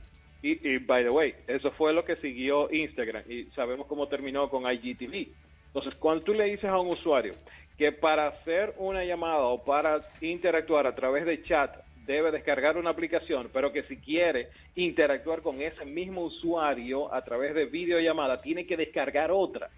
y, 0.42 0.68
y 0.68 0.78
by 0.78 1.04
the 1.04 1.10
way, 1.10 1.34
eso 1.46 1.70
fue 1.72 1.92
lo 1.92 2.04
que 2.04 2.16
siguió 2.16 2.72
Instagram, 2.72 3.24
y 3.28 3.44
sabemos 3.54 3.86
cómo 3.86 4.08
terminó 4.08 4.48
con 4.48 4.70
IGTV. 4.70 5.28
Entonces, 5.66 5.94
cuando 5.98 6.24
tú 6.24 6.34
le 6.34 6.44
dices 6.44 6.64
a 6.64 6.78
un 6.78 6.88
usuario 6.88 7.32
que 7.76 7.92
para 7.92 8.28
hacer 8.28 8.74
una 8.78 9.04
llamada 9.04 9.44
o 9.44 9.64
para 9.64 10.00
interactuar 10.20 10.86
a 10.86 10.94
través 10.94 11.24
de 11.24 11.42
chat 11.44 11.76
debe 12.08 12.30
descargar 12.30 12.78
una 12.78 12.90
aplicación, 12.90 13.50
pero 13.52 13.70
que 13.70 13.82
si 13.84 13.98
quiere 13.98 14.48
interactuar 14.74 15.42
con 15.42 15.60
ese 15.60 15.84
mismo 15.84 16.22
usuario 16.22 17.12
a 17.12 17.22
través 17.22 17.54
de 17.54 17.66
videollamada, 17.66 18.40
tiene 18.40 18.66
que 18.66 18.78
descargar 18.78 19.30
otra. 19.30 19.68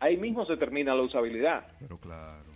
Ahí 0.00 0.16
mismo 0.16 0.44
se 0.46 0.56
termina 0.56 0.94
la 0.94 1.02
usabilidad. 1.02 1.64
Pero 1.78 1.96
claro. 1.98 2.49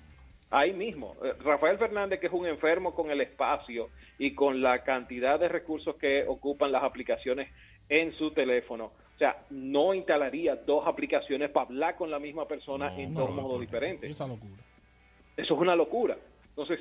Ahí 0.55 0.73
mismo. 0.73 1.17
Eh, 1.25 1.33
Rafael 1.43 1.79
Fernández, 1.79 2.21
que 2.21 2.29
es 2.29 2.33
un 2.33 2.47
enfermo 2.47 2.95
con 2.95 3.11
el 3.11 3.21
espacio 3.21 3.91
y 4.19 4.35
con 4.35 4.63
la 4.63 4.85
cantidad 4.85 5.39
de 5.41 5.49
recursos 5.49 5.97
que 5.97 6.25
ocupan 6.29 6.71
las 6.71 6.85
aplicaciones 6.85 7.49
en 7.89 8.13
su 8.13 8.31
teléfono. 8.31 8.93
O 9.15 9.19
sea, 9.19 9.37
no 9.51 9.95
instalaría 9.95 10.55
dos 10.55 10.87
aplicaciones 10.87 11.51
para 11.51 11.67
hablar 11.67 11.97
con 11.97 12.09
la 12.09 12.21
misma 12.21 12.47
persona 12.47 12.91
No, 12.91 12.99
en 12.99 13.15
dos 13.15 13.31
modos 13.31 13.61
diferentes. 13.61 14.09
Esa 14.09 14.29
locura. 14.29 14.63
Eso 15.37 15.55
es 15.55 15.61
una 15.61 15.75
locura. 15.75 16.17
Entonces, 16.51 16.79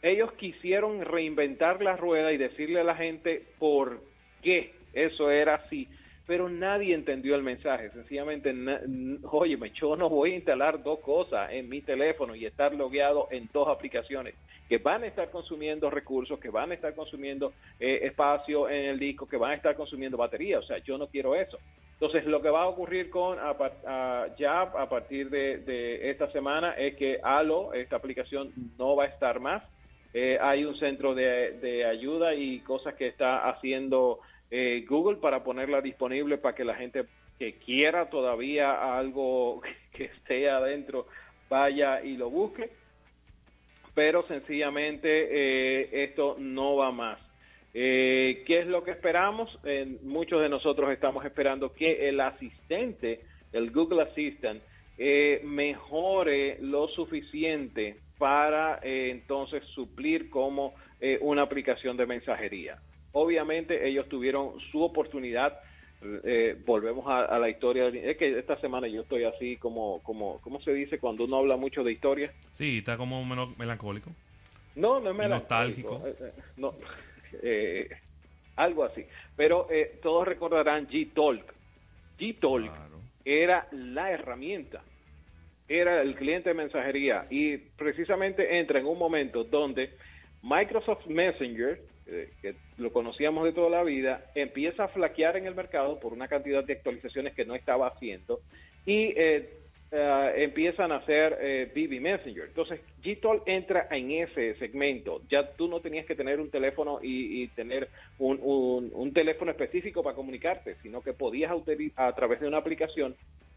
ellos 0.00 0.32
quisieron 0.32 1.04
reinventar 1.04 1.82
la 1.82 1.96
rueda 1.96 2.32
y 2.32 2.38
decirle 2.38 2.80
a 2.80 2.84
la 2.84 2.96
gente 2.96 3.44
por 3.58 4.00
qué 4.42 4.72
eso 4.94 5.30
era 5.30 5.56
así, 5.56 5.86
pero 6.26 6.48
nadie 6.48 6.94
entendió 6.94 7.34
el 7.34 7.42
mensaje. 7.42 7.90
Sencillamente, 7.90 8.54
óyeme, 9.24 9.70
yo 9.70 9.96
no 9.96 10.08
voy 10.08 10.32
a 10.32 10.36
instalar 10.36 10.82
dos 10.82 11.00
cosas 11.00 11.50
en 11.52 11.68
mi 11.68 11.80
teléfono 11.82 12.34
y 12.34 12.46
estar 12.46 12.72
logueado 12.74 13.28
en 13.30 13.48
dos 13.52 13.68
aplicaciones 13.68 14.34
que 14.68 14.78
van 14.78 15.02
a 15.02 15.06
estar 15.06 15.30
consumiendo 15.30 15.90
recursos, 15.90 16.38
que 16.38 16.48
van 16.48 16.70
a 16.70 16.74
estar 16.74 16.94
consumiendo 16.94 17.52
eh, 17.78 18.00
espacio 18.02 18.68
en 18.68 18.86
el 18.86 18.98
disco, 18.98 19.26
que 19.26 19.36
van 19.36 19.52
a 19.52 19.54
estar 19.56 19.74
consumiendo 19.74 20.16
batería. 20.16 20.58
O 20.60 20.62
sea, 20.62 20.78
yo 20.78 20.96
no 20.96 21.08
quiero 21.08 21.34
eso. 21.34 21.58
Entonces, 21.94 22.24
lo 22.26 22.40
que 22.40 22.50
va 22.50 22.62
a 22.62 22.68
ocurrir 22.68 23.10
con 23.10 23.38
a 23.38 23.50
a- 23.86 24.26
ya 24.38 24.62
a 24.62 24.88
partir 24.88 25.28
de, 25.28 26.10
esta 26.10 26.30
semana 26.32 26.72
es 26.72 26.96
que 26.96 27.20
Halo, 27.22 27.72
esta 27.74 27.96
aplicación, 27.96 28.52
no 28.78 28.96
va 28.96 29.04
a 29.04 29.08
estar 29.08 29.40
más. 29.40 29.62
Eh, 30.14 30.38
hay 30.40 30.64
un 30.64 30.76
centro 30.78 31.14
de 31.14 31.84
ayuda 31.84 32.34
y 32.34 32.60
cosas 32.60 32.94
que 32.94 33.08
está 33.08 33.48
haciendo 33.48 34.20
eh, 34.52 34.84
Google 34.88 35.16
para 35.16 35.42
ponerla 35.42 35.80
disponible 35.80 36.38
para 36.38 36.54
que 36.54 36.64
la 36.64 36.76
gente 36.76 37.06
que 37.38 37.54
quiera 37.54 38.10
todavía 38.10 38.96
algo 38.96 39.62
que 39.92 40.04
esté 40.04 40.48
adentro 40.48 41.06
vaya 41.48 42.02
y 42.04 42.16
lo 42.16 42.30
busque. 42.30 42.70
Pero 43.94 44.26
sencillamente 44.28 45.08
eh, 45.08 46.04
esto 46.04 46.36
no 46.38 46.76
va 46.76 46.92
más. 46.92 47.18
Eh, 47.74 48.42
¿Qué 48.46 48.60
es 48.60 48.66
lo 48.66 48.84
que 48.84 48.90
esperamos? 48.90 49.58
Muchos 50.02 50.42
de 50.42 50.48
nosotros 50.48 50.90
estamos 50.90 51.24
esperando 51.24 51.72
que 51.72 52.08
el 52.08 52.20
asistente, 52.20 53.20
el 53.52 53.70
Google 53.70 54.02
Assistant, 54.02 54.62
eh, 54.98 55.40
mejore 55.44 56.58
lo 56.60 56.88
suficiente 56.88 57.96
para 58.18 58.78
eh, 58.82 59.10
entonces 59.10 59.64
suplir 59.74 60.28
como 60.28 60.74
una 61.22 61.42
aplicación 61.42 61.96
de 61.96 62.06
mensajería. 62.06 62.78
Obviamente 63.12 63.86
ellos 63.88 64.08
tuvieron 64.08 64.58
su 64.70 64.82
oportunidad. 64.82 65.58
eh, 66.24 66.56
volvemos 66.66 67.06
a, 67.06 67.26
a 67.26 67.38
la 67.38 67.48
historia. 67.48 67.88
Es 67.88 68.16
que 68.16 68.28
esta 68.28 68.58
semana 68.60 68.88
yo 68.88 69.02
estoy 69.02 69.24
así 69.24 69.56
como, 69.58 70.02
como, 70.02 70.40
¿cómo 70.40 70.60
se 70.62 70.72
dice 70.72 70.98
cuando 70.98 71.24
uno 71.24 71.36
habla 71.36 71.56
mucho 71.56 71.84
de 71.84 71.92
historia? 71.92 72.32
Sí, 72.50 72.78
está 72.78 72.96
como 72.96 73.24
menos 73.24 73.56
melancólico. 73.58 74.10
No, 74.74 74.98
no 75.00 75.10
es 75.10 75.16
melancólico. 75.16 75.98
nostálgico. 75.98 76.06
Eh, 76.06 76.16
eh, 76.20 76.42
no, 76.56 76.74
eh, 77.42 77.88
algo 78.56 78.84
así. 78.84 79.04
Pero 79.36 79.68
eh, 79.70 79.98
todos 80.02 80.26
recordarán 80.26 80.88
G-Talk. 80.88 81.52
G-Talk 82.18 82.62
Claro. 82.72 83.00
era 83.24 83.66
la 83.72 84.10
herramienta, 84.10 84.82
era 85.68 86.02
el 86.02 86.14
cliente 86.16 86.50
de 86.50 86.54
mensajería 86.54 87.26
y 87.30 87.56
precisamente 87.58 88.58
entra 88.58 88.78
en 88.80 88.86
un 88.86 88.98
momento 88.98 89.44
donde 89.44 89.94
Microsoft 90.42 91.06
Messenger 91.06 91.80
eh, 92.06 92.30
que 92.40 92.54
lo 92.78 92.92
conocíamos 92.92 93.44
de 93.44 93.52
toda 93.52 93.70
la 93.70 93.82
vida, 93.82 94.24
empieza 94.34 94.84
a 94.84 94.88
flaquear 94.88 95.36
en 95.36 95.46
el 95.46 95.54
mercado 95.54 95.98
por 96.00 96.12
una 96.12 96.28
cantidad 96.28 96.64
de 96.64 96.74
actualizaciones 96.74 97.34
que 97.34 97.44
no 97.44 97.54
estaba 97.54 97.88
haciendo 97.88 98.40
y 98.84 99.12
eh, 99.16 99.62
eh, 99.94 100.32
empiezan 100.36 100.90
a 100.90 100.96
hacer 100.96 101.36
eh, 101.38 101.70
BB 101.74 102.00
Messenger. 102.00 102.44
Entonces, 102.44 102.80
Gtol 103.04 103.42
entra 103.44 103.88
en 103.90 104.10
ese 104.10 104.54
segmento. 104.54 105.20
Ya 105.28 105.52
tú 105.52 105.68
no 105.68 105.80
tenías 105.80 106.06
que 106.06 106.14
tener 106.14 106.40
un 106.40 106.50
teléfono 106.50 106.98
y, 107.02 107.46
tener 107.48 107.90
un, 108.18 108.38
un, 108.40 108.90
un 108.94 109.12
teléfono 109.12 109.50
específico 109.50 110.02
para 110.02 110.16
comunicarte, 110.16 110.76
sino 110.82 111.02
que 111.02 111.12
podías 111.12 111.52
a 111.96 112.12
través 112.14 112.40
de 112.40 112.48
una 112.48 112.56
aplicación 112.56 113.14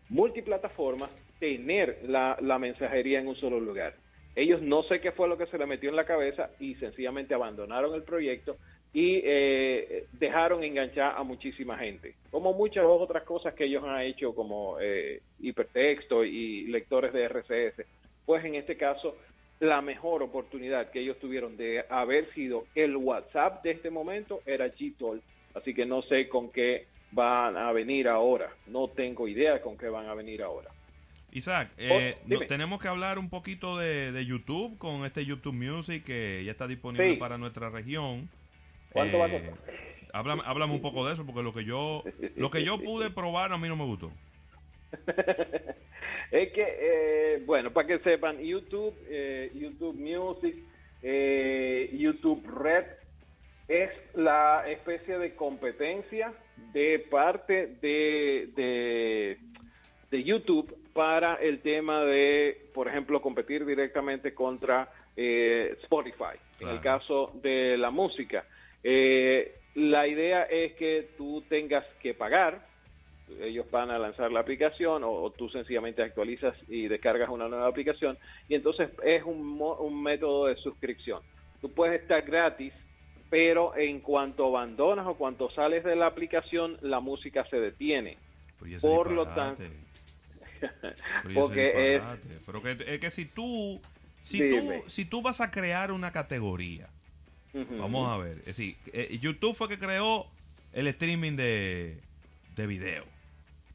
multiplataforma 0.10 1.10
tener 1.40 2.00
la, 2.04 2.38
la 2.42 2.60
mensajería 2.60 3.22
en 3.22 3.30
un 3.30 3.38
solo 3.38 3.58
lugar. 3.58 3.96
Ellos 4.36 4.62
no 4.62 4.84
sé 4.84 5.00
qué 5.00 5.12
fue 5.12 5.30
lo 5.30 5.38
que 5.38 5.46
se 5.48 5.58
le 5.58 5.66
metió 5.66 5.90
en 5.90 5.96
la 5.96 6.06
cabeza 6.06 6.50
y 6.60 6.76
sencillamente 6.76 7.34
abandonaron 7.34 7.94
el 7.96 8.04
proyecto 8.04 8.58
y 8.96 9.22
eh, 9.24 10.06
dejaron 10.14 10.64
enganchar 10.64 11.16
a 11.18 11.24
muchísima 11.24 11.78
gente, 11.78 12.16
como 12.32 12.54
muchas 12.54 12.86
otras 12.86 13.24
cosas 13.24 13.54
que 13.54 13.66
ellos 13.66 13.84
han 13.84 14.02
hecho 14.02 14.34
como 14.34 14.78
eh, 14.80 15.22
hipertexto 15.40 16.24
y 16.24 16.68
lectores 16.68 17.12
de 17.12 17.28
RCS. 17.28 17.86
Pues 18.26 18.44
en 18.46 18.56
este 18.56 18.78
caso, 18.78 19.18
la 19.60 19.82
mejor 19.82 20.24
oportunidad 20.24 20.92
que 20.92 21.02
ellos 21.02 21.18
tuvieron 21.20 21.58
de 21.58 21.84
haber 21.90 22.34
sido 22.34 22.66
el 22.74 22.96
WhatsApp 22.96 23.64
de 23.64 23.72
este 23.72 23.90
momento 23.90 24.42
era 24.46 24.68
Gtol, 24.68 25.22
así 25.54 25.74
que 25.74 25.86
no 25.86 26.02
sé 26.02 26.28
con 26.30 26.52
qué 26.52 26.88
van 27.12 27.56
a 27.56 27.72
venir 27.72 28.08
ahora, 28.08 28.50
no 28.68 28.90
tengo 28.90 29.28
idea 29.28 29.62
con 29.62 29.78
qué 29.78 29.88
van 29.88 30.08
a 30.08 30.14
venir 30.14 30.42
ahora. 30.42 30.70
Isaac, 31.36 31.72
eh, 31.78 32.16
Oh, 32.18 32.28
no- 32.28 32.40
tenemos 32.48 32.82
que 32.82 32.88
hablar 32.88 33.20
un 33.20 33.30
poquito 33.30 33.78
de, 33.78 34.12
de 34.12 34.26
YouTube 34.26 34.78
con 34.78 35.06
este 35.06 35.26
YouTube 35.26 35.54
Music 35.54 36.04
que 36.04 36.44
ya 36.46 36.52
está 36.52 36.68
disponible 36.68 37.12
Sí. 37.14 37.18
para 37.18 37.38
nuestra 37.38 37.70
región. 37.70 38.30
¿Cuánto 38.92 39.20
va 39.20 39.26
a 39.26 39.30
Eh, 39.30 39.50
costar? 39.50 39.76
háblame, 40.14 40.42
háblame 40.46 40.74
un 40.74 40.82
poco 40.82 41.06
de 41.06 41.14
eso 41.14 41.26
porque 41.26 41.44
lo 41.44 41.54
que 41.54 41.66
yo 41.66 42.04
lo 42.38 42.50
que 42.50 42.64
yo 42.64 42.80
pude 42.80 43.10
probar 43.16 43.52
a 43.52 43.58
mí 43.58 43.68
no 43.68 43.76
me 43.76 43.84
gustó. 43.86 44.12
es 46.32 46.52
que, 46.54 46.66
eh, 46.80 47.44
bueno, 47.46 47.72
para 47.72 47.88
que 47.88 48.00
sepan, 48.00 48.40
YouTube, 48.40 48.96
eh, 49.10 49.52
YouTube 49.54 49.96
Music, 49.96 50.56
eh, 51.04 51.90
YouTube 51.94 52.46
Red 52.48 52.86
es 53.68 53.90
la 54.14 54.64
especie 54.70 55.18
de 55.18 55.36
competencia 55.36 56.34
de 56.74 57.00
parte 57.10 57.76
de, 57.82 58.50
de, 58.56 59.38
de 60.12 60.24
YouTube 60.24 60.76
para 60.94 61.36
el 61.36 61.62
tema 61.62 62.04
de, 62.04 62.70
por 62.74 62.88
ejemplo, 62.88 63.22
competir 63.22 63.66
directamente 63.66 64.34
contra 64.34 64.90
eh, 65.16 65.78
Spotify. 65.84 66.38
En 66.60 66.70
el 66.70 66.82
caso 66.82 67.32
de 67.42 67.78
la 67.78 67.92
música, 67.92 68.46
eh, 68.84 69.56
la 69.76 70.08
idea 70.08 70.44
es 70.44 70.74
que 70.74 71.10
tú 71.18 71.44
tengas 71.50 71.86
que 72.02 72.14
pagar 72.14 72.76
ellos 73.42 73.70
van 73.72 73.90
a 73.90 73.98
lanzar 73.98 74.32
la 74.32 74.40
aplicación 74.40 75.04
o, 75.04 75.12
o 75.12 75.32
tú 75.32 75.50
sencillamente 75.50 76.04
actualizas 76.04 76.56
y 76.68 76.88
descargas 76.88 77.30
una 77.30 77.48
nueva 77.48 77.68
aplicación 77.68 78.18
y 78.48 78.56
entonces 78.56 78.90
es 79.04 79.24
un, 79.24 79.60
un 79.60 80.04
método 80.04 80.48
de 80.48 80.56
suscripción. 80.58 81.22
Tú 81.62 81.72
puedes 81.72 82.02
estar 82.02 82.22
gratis, 82.22 82.74
pero 83.30 83.76
en 83.76 84.02
cuanto 84.02 84.46
abandonas 84.46 85.08
o 85.08 85.16
cuanto 85.16 85.50
sales 85.52 85.84
de 85.84 85.96
la 85.96 86.08
aplicación, 86.08 86.78
la 86.82 87.00
música 87.00 87.46
se 87.50 87.60
detiene. 87.60 88.18
Ese 88.66 88.88
Por 88.88 89.12
lo 89.12 89.26
disparate. 89.26 89.72
Porque 91.34 91.96
es... 91.96 92.02
Pero 92.46 92.62
que, 92.62 92.78
es 92.88 93.00
que 93.00 93.12
si 93.12 93.26
tú 93.26 93.82
si 94.22 94.42
Dime. 94.42 94.80
tú 94.80 94.90
si 94.90 95.06
tú 95.06 95.22
vas 95.22 95.42
a 95.42 95.52
crear 95.52 95.92
una 95.92 96.12
categoría, 96.12 96.90
vamos 97.54 98.12
a 98.12 98.18
ver, 98.18 98.40
es 98.40 98.46
decir, 98.46 98.78
eh, 98.94 99.18
YouTube 99.22 99.56
fue 99.56 99.70
que 99.70 99.80
creó 99.80 100.28
el 100.74 100.88
streaming 100.88 101.36
de, 101.36 102.00
de 102.56 102.68
video. 102.68 103.06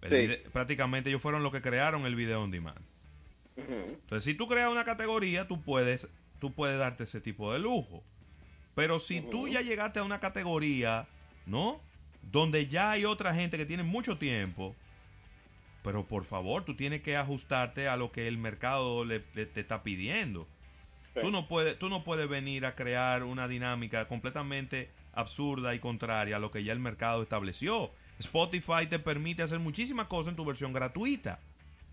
Sí. 0.08 0.28
prácticamente 0.52 1.10
ellos 1.10 1.20
fueron 1.20 1.42
los 1.42 1.52
que 1.52 1.60
crearon 1.60 2.06
el 2.06 2.14
video 2.14 2.42
on 2.42 2.50
demand. 2.50 2.80
Entonces, 3.56 4.24
si 4.24 4.34
tú 4.34 4.48
creas 4.48 4.70
una 4.70 4.84
categoría, 4.84 5.46
tú 5.46 5.60
puedes, 5.60 6.08
tú 6.38 6.52
puedes 6.52 6.78
darte 6.78 7.04
ese 7.04 7.20
tipo 7.20 7.52
de 7.52 7.58
lujo. 7.58 8.02
Pero 8.74 8.98
si 9.00 9.20
tú 9.20 9.48
ya 9.48 9.60
llegaste 9.60 9.98
a 9.98 10.04
una 10.04 10.20
categoría, 10.20 11.06
¿no? 11.46 11.80
Donde 12.22 12.66
ya 12.66 12.92
hay 12.92 13.04
otra 13.04 13.34
gente 13.34 13.58
que 13.58 13.66
tiene 13.66 13.82
mucho 13.82 14.16
tiempo, 14.16 14.74
pero 15.82 16.06
por 16.06 16.24
favor, 16.24 16.64
tú 16.64 16.74
tienes 16.76 17.00
que 17.02 17.16
ajustarte 17.16 17.88
a 17.88 17.96
lo 17.96 18.12
que 18.12 18.28
el 18.28 18.38
mercado 18.38 19.04
le, 19.04 19.22
le- 19.34 19.46
te 19.46 19.60
está 19.60 19.82
pidiendo. 19.82 20.46
Sí. 21.14 21.20
Tú 21.22 21.30
no 21.30 21.48
puedes, 21.48 21.78
tú 21.78 21.88
no 21.88 22.04
puedes 22.04 22.28
venir 22.28 22.66
a 22.66 22.74
crear 22.74 23.24
una 23.24 23.48
dinámica 23.48 24.06
completamente 24.06 24.90
absurda 25.12 25.74
y 25.74 25.78
contraria 25.80 26.36
a 26.36 26.38
lo 26.38 26.50
que 26.50 26.62
ya 26.62 26.72
el 26.72 26.78
mercado 26.78 27.22
estableció. 27.22 27.90
Spotify 28.20 28.86
te 28.88 28.98
permite 28.98 29.42
hacer 29.42 29.58
muchísimas 29.58 30.06
cosas 30.06 30.30
en 30.30 30.36
tu 30.36 30.44
versión 30.44 30.72
gratuita. 30.72 31.40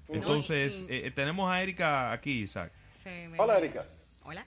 Entonces, 0.08 0.86
y- 0.89 0.93
eh, 0.93 1.12
tenemos 1.12 1.50
a 1.50 1.62
Erika 1.62 2.12
aquí, 2.12 2.43
Isaac. 2.43 2.71
Sí, 3.04 3.10
me- 3.30 3.39
Hola, 3.39 3.58
Erika. 3.58 3.86
Hola. 4.23 4.45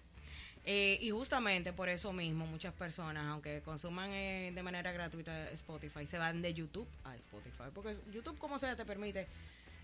Eh, 0.64 0.98
y 1.00 1.10
justamente 1.10 1.72
por 1.72 1.88
eso 1.88 2.12
mismo 2.12 2.46
muchas 2.46 2.74
personas, 2.74 3.24
aunque 3.28 3.62
consuman 3.64 4.10
eh, 4.10 4.52
de 4.54 4.62
manera 4.62 4.92
gratuita 4.92 5.50
Spotify, 5.52 6.04
se 6.06 6.18
van 6.18 6.42
de 6.42 6.52
YouTube 6.52 6.86
a 7.04 7.16
Spotify. 7.16 7.64
Porque 7.74 7.96
YouTube 8.12 8.36
como 8.38 8.58
sea 8.58 8.76
te 8.76 8.84
permite 8.84 9.26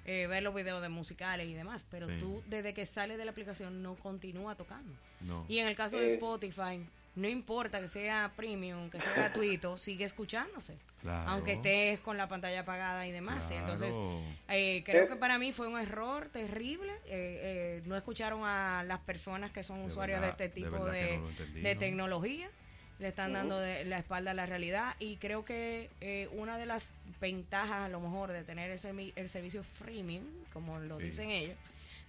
eh, 0.04 0.26
ver 0.28 0.42
los 0.42 0.54
videos 0.54 0.82
de 0.82 0.88
musicales 0.88 1.48
y 1.48 1.54
demás, 1.54 1.84
pero 1.90 2.06
Sí. 2.08 2.16
tú 2.20 2.42
desde 2.46 2.74
que 2.74 2.84
sales 2.86 3.16
de 3.18 3.24
la 3.24 3.30
aplicación 3.32 3.82
no 3.82 3.94
continúa 3.96 4.54
tocando. 4.54 4.92
No. 5.22 5.44
Y 5.48 5.58
en 5.58 5.66
el 5.66 5.74
caso 5.74 5.96
de 5.98 6.06
Eh. 6.08 6.14
Spotify, 6.14 6.86
no 7.16 7.28
importa 7.28 7.80
que 7.80 7.88
sea 7.88 8.30
premium, 8.36 8.88
que 8.90 9.00
sea 9.00 9.12
gratuito, 9.16 9.76
sigue 9.76 10.04
escuchándose. 10.04 10.76
Claro. 11.02 11.30
Aunque 11.30 11.52
estés 11.52 12.00
con 12.00 12.16
la 12.16 12.26
pantalla 12.28 12.60
apagada 12.60 13.06
y 13.06 13.12
demás. 13.12 13.46
Claro. 13.46 13.60
Entonces, 13.72 13.96
eh, 14.48 14.82
creo 14.84 15.04
Eh. 15.04 15.08
que 15.08 15.16
para 15.16 15.38
mí 15.38 15.52
fue 15.52 15.66
un 15.68 15.78
error 15.78 16.28
terrible. 16.32 16.92
eh, 17.06 17.78
eh, 17.78 17.82
no 17.86 17.96
escucharon 17.96 18.42
a 18.44 18.82
las 18.84 18.98
personas 19.00 19.50
que 19.52 19.62
son 19.62 19.80
De 19.80 19.86
usuarios 19.86 20.20
verdad, 20.20 20.36
de 20.36 20.44
este 20.46 20.60
tipo 20.62 20.84
de, 20.86 21.16
no 21.16 21.22
lo 21.22 21.28
entendí, 21.30 21.60
de 21.60 21.74
¿no? 21.74 21.80
tecnología. 21.80 22.50
Le 22.98 23.08
están 23.08 23.32
dando 23.34 23.58
de- 23.60 23.84
la 23.84 23.98
espalda 23.98 24.30
a 24.30 24.34
la 24.34 24.46
realidad 24.46 24.94
y 24.98 25.16
creo 25.16 25.44
que 25.44 25.90
eh, 26.00 26.28
una 26.32 26.56
de 26.58 26.64
las 26.66 26.90
ventajas 27.20 27.82
a 27.82 27.88
lo 27.90 28.00
mejor 28.00 28.32
de 28.32 28.42
tener 28.42 28.70
el, 28.70 29.28
servicio 29.28 29.62
freemium, 29.62 30.24
como 30.52 30.78
lo 30.78 30.98
Sí. 30.98 31.04
dicen 31.06 31.30
ellos, 31.30 31.56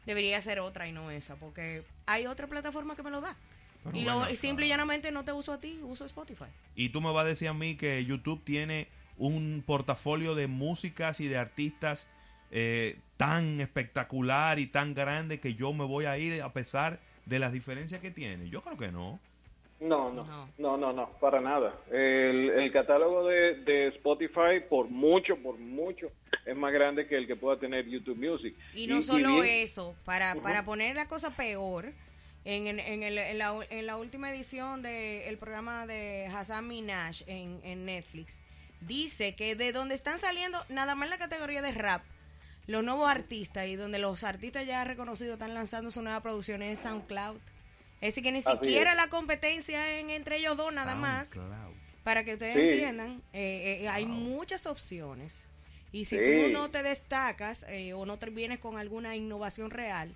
debería 0.05 0.39
ser 0.41 0.59
otra 0.61 0.87
y 0.87 0.93
no 0.93 1.11
esa, 1.11 1.35
porque 1.35 1.83
hay 2.05 2.25
otra 2.25 2.47
plataforma 2.47 2.95
que 2.95 3.03
me 3.03 3.11
lo 3.11 3.19
da. 3.21 3.35
Pero 3.87 3.97
y, 3.97 4.03
bueno, 4.03 4.25
lo, 4.29 4.35
simple 4.35 4.65
y 4.65 4.69
llanamente 4.69 5.11
no 5.11 5.23
te 5.25 5.31
uso 5.33 5.53
a 5.53 5.59
ti, 5.59 5.79
uso 5.83 6.05
Spotify. 6.05 6.45
Y 6.75 6.89
tú 6.89 7.01
me 7.01 7.11
vas 7.11 7.25
a 7.25 7.29
decir 7.29 7.47
a 7.47 7.53
mí 7.53 7.75
que 7.75 8.03
YouTube 8.05 8.43
tiene 8.43 8.87
un 9.17 9.63
portafolio 9.65 10.35
de 10.35 10.47
músicas 10.47 11.19
y 11.19 11.27
de 11.27 11.37
artistas 11.37 12.07
eh, 12.51 12.97
tan 13.17 13.59
espectacular 13.61 14.59
y 14.59 14.67
tan 14.67 14.93
grande 14.93 15.39
que 15.39 15.55
yo 15.55 15.73
me 15.73 15.85
voy 15.85 16.05
a 16.05 16.17
ir 16.17 16.41
a 16.41 16.53
pesar 16.53 16.99
de 17.25 17.39
las 17.39 17.51
diferencias 17.51 17.99
que 17.99 18.11
tiene. 18.11 18.49
Yo 18.49 18.61
creo 18.61 18.77
que 18.77 18.91
no. 18.91 19.19
No, 19.79 20.11
no, 20.11 20.23
No. 20.25 20.49
no, 20.57 20.77
no, 20.77 20.91
no, 20.93 21.09
para 21.19 21.39
nada. 21.39 21.75
El, 21.91 22.49
el 22.49 22.71
catálogo 22.71 23.27
de, 23.27 23.55
de 23.63 23.87
Spotify, 23.89 24.59
por 24.67 24.89
mucho, 24.89 25.35
por 25.37 25.57
mucho, 25.59 26.07
es 26.45 26.55
más 26.55 26.73
grande 26.73 27.05
que 27.07 27.15
el 27.15 27.27
que 27.27 27.35
pueda 27.35 27.59
tener 27.59 27.85
YouTube 27.87 28.17
Music. 28.17 28.55
Y 28.73 28.87
no 28.87 29.01
solo 29.03 29.33
bien- 29.41 29.61
eso, 29.63 29.95
para, 30.03 30.33
para 30.35 30.63
poner 30.65 30.95
la 30.95 31.07
cosa 31.07 31.35
peor, 31.35 31.93
en, 32.47 32.65
en, 32.67 32.79
en 32.79 33.03
el- 33.03 33.17
en 33.17 33.37
la, 33.37 33.59
en 33.69 33.85
la 33.85 33.97
última 33.97 34.31
edición 34.31 34.81
del 34.81 35.37
programa 35.37 35.85
de 35.85 36.27
Hassan 36.33 36.65
Minaj 36.67 37.23
en, 37.27 37.59
en 37.63 37.85
Netflix, 37.85 38.39
dice 38.81 39.35
que 39.35 39.55
de 39.55 39.73
donde 39.73 39.95
están 39.95 40.17
saliendo, 40.17 40.57
nada 40.69 40.95
más 40.95 41.07
en 41.07 41.09
la 41.11 41.17
categoría 41.17 41.61
de 41.61 41.73
rap, 41.73 42.03
los 42.67 42.83
nuevos 42.83 43.09
artistas 43.09 43.67
y 43.67 43.75
donde 43.75 43.99
los 43.99 44.23
artistas 44.23 44.65
ya 44.65 44.83
reconocidos 44.85 45.33
están 45.33 45.53
lanzando 45.53 45.91
su 45.91 46.01
nueva 46.01 46.21
producción 46.21 46.61
es 46.61 46.79
SoundCloud. 46.79 47.37
Es 47.99 48.13
decir, 48.13 48.23
que 48.23 48.31
ni 48.31 48.39
Así 48.39 48.51
siquiera 48.51 48.91
es. 48.91 48.97
la 48.97 49.07
competencia 49.07 49.99
en, 49.99 50.09
entre 50.09 50.37
ellos 50.37 50.55
dos, 50.55 50.73
nada 50.73 50.95
más. 50.95 51.29
SoundCloud. 51.29 51.73
Para 52.03 52.23
que 52.23 52.33
ustedes 52.33 52.55
Sí. 52.55 52.61
entiendan, 52.61 53.21
eh, 53.33 53.79
eh, 53.81 53.89
hay 53.89 54.05
muchas 54.05 54.65
opciones. 54.67 55.47
Y 55.91 56.05
si 56.05 56.17
Sí. 56.17 56.23
tú 56.23 56.49
no 56.53 56.69
te 56.69 56.83
destacas 56.83 57.65
eh, 57.67 57.93
o 57.93 58.05
no 58.05 58.17
te 58.19 58.29
vienes 58.29 58.59
con 58.59 58.77
alguna 58.77 59.15
innovación 59.17 59.71
real, 59.71 60.15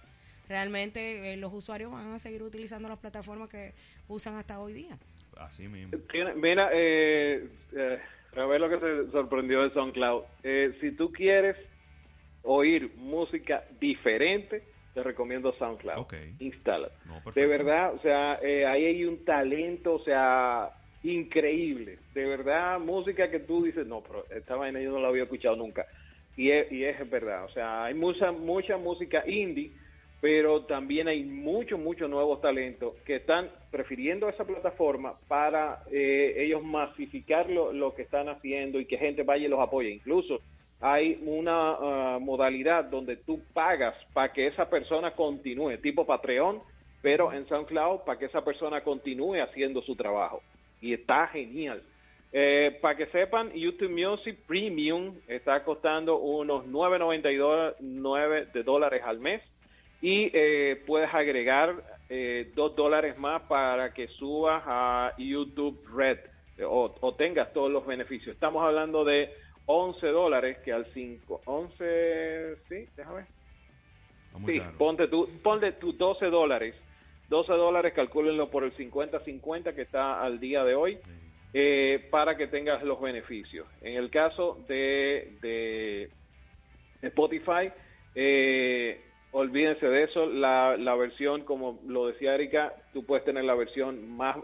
realmente 0.52 1.34
eh, 1.34 1.38
los 1.38 1.52
usuarios 1.54 1.92
van 1.92 2.12
a 2.14 2.20
seguir 2.20 2.44
utilizando 2.44 2.88
las 2.88 3.00
plataformas 3.00 3.50
que 3.50 3.74
usan 4.08 4.36
hasta 4.36 4.60
hoy 4.60 4.74
día. 4.74 4.98
Así 5.38 5.68
mismo. 5.68 5.98
Mira, 6.36 6.70
eh, 6.74 7.48
eh, 7.74 8.00
a 8.36 8.46
ver 8.46 8.62
lo 8.62 8.70
que 8.70 8.80
se 8.80 9.12
sorprendió 9.12 9.64
de 9.64 9.72
SoundCloud. 9.72 10.24
Eh, 10.44 10.78
si 10.80 10.92
tú 10.92 11.12
quieres 11.12 11.58
oír 12.44 12.92
música 12.96 13.64
diferente, 13.80 14.64
te 14.94 15.04
recomiendo 15.04 15.54
SoundCloud. 15.54 16.00
Ok. 16.00 16.14
Instala. 16.40 16.90
No, 17.06 17.32
de 17.32 17.48
verdad, 17.48 17.94
o 17.94 18.02
sea, 18.02 18.40
eh, 18.42 18.66
ahí 18.66 18.86
hay 18.86 19.06
un 19.06 19.24
talento, 19.26 19.96
o 19.96 20.04
sea, 20.04 20.70
increíble. 21.04 22.00
De 22.14 22.26
verdad, 22.26 22.80
música 22.80 23.32
que 23.32 23.40
tú 23.40 23.64
dices, 23.64 23.88
no, 23.88 24.02
pero 24.02 24.26
esta 24.30 24.56
vaina 24.56 24.82
yo 24.82 24.92
no 24.92 25.00
la 25.00 25.08
había 25.08 25.24
escuchado 25.24 25.56
nunca. 25.56 25.86
Y 26.38 26.52
es, 26.52 26.72
y 26.72 26.86
es 26.86 27.10
verdad, 27.10 27.46
o 27.46 27.50
sea, 27.50 27.86
hay 27.86 27.94
mucha, 27.94 28.32
mucha 28.32 28.78
música 28.78 29.24
indie, 29.28 29.72
pero 30.22 30.66
también 30.66 31.08
hay 31.08 31.24
muchos, 31.24 31.80
muchos 31.80 32.08
nuevos 32.08 32.40
talentos 32.42 32.94
que 33.06 33.16
están 33.16 33.50
prefiriendo 33.72 34.30
esa 34.30 34.46
plataforma 34.46 35.16
para 35.28 35.84
eh, 35.92 36.36
ellos 36.38 36.64
masificar 36.64 37.50
lo, 37.50 37.74
lo, 37.74 37.96
que 37.96 38.04
están 38.04 38.30
haciendo 38.30 38.80
y 38.80 38.86
que 38.86 39.00
gente 39.00 39.24
vaya 39.24 39.46
y 39.46 39.50
los 39.50 39.60
apoye. 39.60 39.90
Incluso 39.90 40.40
hay 40.80 41.20
una 41.26 42.18
uh, 42.18 42.20
modalidad 42.20 42.86
donde 42.86 43.18
tú 43.18 43.42
pagas 43.52 43.96
para 44.14 44.32
que 44.32 44.46
esa 44.46 44.70
persona 44.70 45.12
continúe, 45.16 45.78
tipo 45.78 46.06
Patreon, 46.06 46.62
pero 47.02 47.34
en 47.34 47.48
SoundCloud 47.48 48.02
para 48.02 48.20
que 48.20 48.26
esa 48.26 48.46
persona 48.46 48.82
continúe 48.82 49.42
haciendo 49.42 49.82
su 49.82 49.96
trabajo. 49.96 50.44
Y 50.82 50.94
está 50.94 51.28
genial. 51.28 51.82
Eh, 52.32 52.78
para 52.80 52.96
que 52.96 53.08
sepan, 53.08 53.52
YouTube 53.54 53.90
Music 53.90 54.38
Premium 54.48 55.16
está 55.28 55.64
costando 55.64 56.18
unos 56.18 56.66
9.99 56.68 58.52
de 58.52 58.64
dólares 58.64 59.02
al 59.04 59.20
mes 59.20 59.42
y 60.02 60.32
eh, 60.34 60.84
puedes 60.86 61.14
agregar 61.14 61.76
eh, 62.10 62.52
2 62.56 62.76
dólares 62.76 63.18
más 63.18 63.44
para 63.44 63.94
que 63.94 64.08
subas 64.08 64.64
a 64.66 65.14
YouTube 65.18 65.80
Red 65.96 66.20
o, 66.66 66.94
o, 67.00 67.16
tengas 67.16 67.54
todos 67.54 67.72
los 67.72 67.86
beneficios. 67.86 68.36
Estamos 68.36 68.64
hablando 68.64 69.04
de 69.04 69.34
11 69.66 70.08
dólares 70.08 70.58
que 70.60 70.74
al 70.74 70.86
5, 70.94 71.42
11, 71.46 72.56
sí, 72.68 72.88
déjame. 72.96 73.26
Sí, 74.46 74.62
ponte 74.78 75.08
tú, 75.08 75.30
ponte 75.42 75.74
tú 75.74 75.94
12 75.94 76.28
dólares. 76.28 76.76
12 77.30 77.54
dólares, 77.54 77.94
calcúlenlo 77.94 78.50
por 78.50 78.64
el 78.64 78.76
50-50 78.76 79.74
que 79.74 79.84
está 79.84 80.22
al 80.22 80.40
día 80.40 80.64
de 80.64 80.76
hoy. 80.76 80.98
Sí 81.04 81.12
eh, 81.54 82.08
para 82.10 82.38
que 82.38 82.48
tengas 82.48 82.82
los 82.84 83.02
beneficios. 83.02 83.68
En 83.82 83.96
el 83.96 84.10
caso 84.10 84.64
de, 84.68 85.34
de 85.42 86.10
Spotify, 87.02 87.72
eh, 88.16 89.02
olvídense 89.32 89.88
de 89.88 90.04
eso, 90.04 90.26
la, 90.26 90.78
la 90.78 90.96
versión, 90.96 91.44
como 91.44 91.80
lo 91.88 92.08
decía 92.08 92.36
Erika, 92.36 92.74
tú 92.94 93.06
puedes 93.06 93.26
tener 93.26 93.44
la 93.44 93.56
versión 93.56 94.16
más 94.16 94.38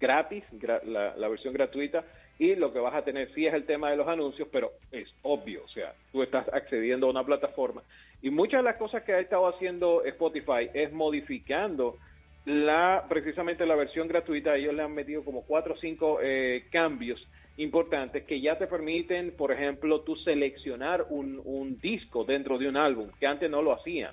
gratis, 0.00 0.44
la, 0.84 1.14
la, 1.16 1.28
versión 1.28 1.54
gratuita, 1.54 2.04
y 2.38 2.54
lo 2.54 2.72
que 2.72 2.78
vas 2.78 2.94
a 2.94 3.02
tener 3.02 3.32
sí 3.34 3.46
es 3.46 3.54
el 3.54 3.64
tema 3.64 3.90
de 3.90 3.96
los 3.96 4.08
anuncios, 4.08 4.48
pero 4.52 4.72
es 4.92 5.08
obvio, 5.22 5.64
o 5.64 5.68
sea, 5.68 5.94
tú 6.12 6.22
estás 6.22 6.46
accediendo 6.52 7.06
a 7.06 7.10
una 7.10 7.24
plataforma. 7.24 7.82
Y 8.20 8.30
muchas 8.30 8.60
de 8.60 8.64
las 8.64 8.76
cosas 8.76 9.02
que 9.04 9.12
ha 9.12 9.20
estado 9.20 9.48
haciendo 9.48 10.04
Spotify 10.04 10.68
es 10.74 10.92
modificando 10.92 11.96
la 12.44 13.04
precisamente 13.08 13.66
la 13.66 13.74
versión 13.74 14.06
gratuita 14.06 14.54
ellos 14.54 14.72
le 14.72 14.82
han 14.82 14.94
metido 14.94 15.24
como 15.24 15.42
cuatro 15.42 15.74
o 15.74 15.76
cinco 15.78 16.20
eh, 16.22 16.66
cambios 16.70 17.20
importantes 17.58 18.24
que 18.24 18.40
ya 18.40 18.58
te 18.58 18.66
permiten, 18.66 19.34
por 19.36 19.52
ejemplo, 19.52 20.00
tú 20.00 20.16
seleccionar 20.16 21.06
un, 21.10 21.40
un 21.44 21.78
disco 21.80 22.24
dentro 22.24 22.58
de 22.58 22.68
un 22.68 22.76
álbum, 22.76 23.10
que 23.18 23.26
antes 23.26 23.50
no 23.50 23.62
lo 23.62 23.72
hacían. 23.72 24.12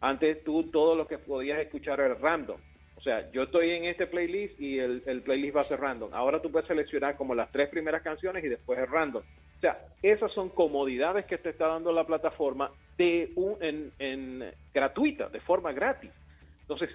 Antes 0.00 0.44
tú 0.44 0.70
todo 0.70 0.94
lo 0.94 1.06
que 1.06 1.18
podías 1.18 1.60
escuchar 1.60 2.00
era 2.00 2.14
random. 2.14 2.58
O 2.96 3.00
sea, 3.00 3.30
yo 3.32 3.42
estoy 3.42 3.70
en 3.70 3.84
este 3.84 4.06
playlist 4.06 4.58
y 4.60 4.78
el, 4.78 5.02
el 5.06 5.22
playlist 5.22 5.56
va 5.56 5.60
a 5.62 5.64
ser 5.64 5.80
random. 5.80 6.10
Ahora 6.14 6.40
tú 6.40 6.50
puedes 6.50 6.68
seleccionar 6.68 7.16
como 7.16 7.34
las 7.34 7.50
tres 7.50 7.68
primeras 7.68 8.02
canciones 8.02 8.44
y 8.44 8.48
después 8.48 8.78
es 8.78 8.88
random. 8.88 9.22
O 9.22 9.60
sea, 9.60 9.78
esas 10.02 10.32
son 10.32 10.50
comodidades 10.50 11.26
que 11.26 11.38
te 11.38 11.50
está 11.50 11.68
dando 11.68 11.92
la 11.92 12.04
plataforma 12.04 12.70
de 12.96 13.30
un, 13.34 13.56
en, 13.62 13.92
en 13.98 14.52
gratuita, 14.72 15.28
de 15.28 15.40
forma 15.40 15.72
gratis. 15.72 16.10
Entonces, 16.62 16.90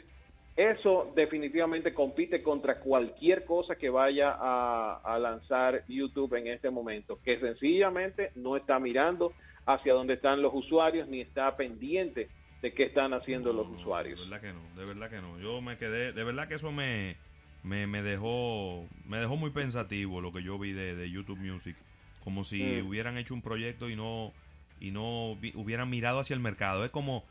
eso 0.59 1.13
definitivamente 1.15 1.93
compite 1.93 2.43
contra 2.43 2.79
cualquier 2.81 3.45
cosa 3.45 3.77
que 3.77 3.89
vaya 3.89 4.35
a, 4.37 5.17
lanzar 5.17 5.85
YouTube 5.87 6.33
en 6.33 6.47
este 6.47 6.69
momento, 6.69 7.17
que 7.23 7.39
sencillamente 7.39 8.31
no 8.35 8.57
está 8.57 8.77
mirando 8.77 9.31
hacia 9.65 9.93
dónde 9.93 10.15
están 10.15 10.41
los 10.41 10.53
usuarios 10.53 11.07
ni 11.07 11.21
está 11.21 11.55
pendiente 11.55 12.27
de 12.61 12.73
qué 12.73 12.83
están 12.83 13.13
haciendo 13.13 13.53
los 13.53 13.69
usuarios. 13.69 14.19
De 14.19 14.25
verdad 14.25 14.41
que 14.41 14.53
no, 14.53 14.81
de 14.81 14.85
verdad 14.85 15.09
que 15.09 15.21
no. 15.21 15.39
Yo 15.39 15.61
me 15.61 15.77
quedé, 15.77 16.11
de 16.11 16.23
verdad 16.25 16.49
que 16.49 16.55
eso 16.55 16.73
me, 16.73 17.15
me, 17.63 18.01
dejó 18.01 18.85
me 19.05 19.17
dejó 19.17 19.37
muy 19.37 19.51
pensativo 19.51 20.19
lo 20.19 20.33
que 20.33 20.43
yo 20.43 20.59
vi 20.59 20.73
de, 20.73 21.09
YouTube 21.09 21.39
Music, 21.39 21.77
como 22.21 22.43
si 22.43 22.61
mm. 22.61 22.85
hubieran 22.85 23.17
hecho 23.17 23.33
un 23.33 23.41
proyecto 23.41 23.89
y 23.89 23.95
no 23.95 24.33
y 24.81 24.91
no 24.91 25.37
hubieran 25.55 25.89
mirado 25.89 26.19
hacia 26.19 26.33
el 26.33 26.41
mercado. 26.41 26.83
Es 26.83 26.91
como 26.91 27.23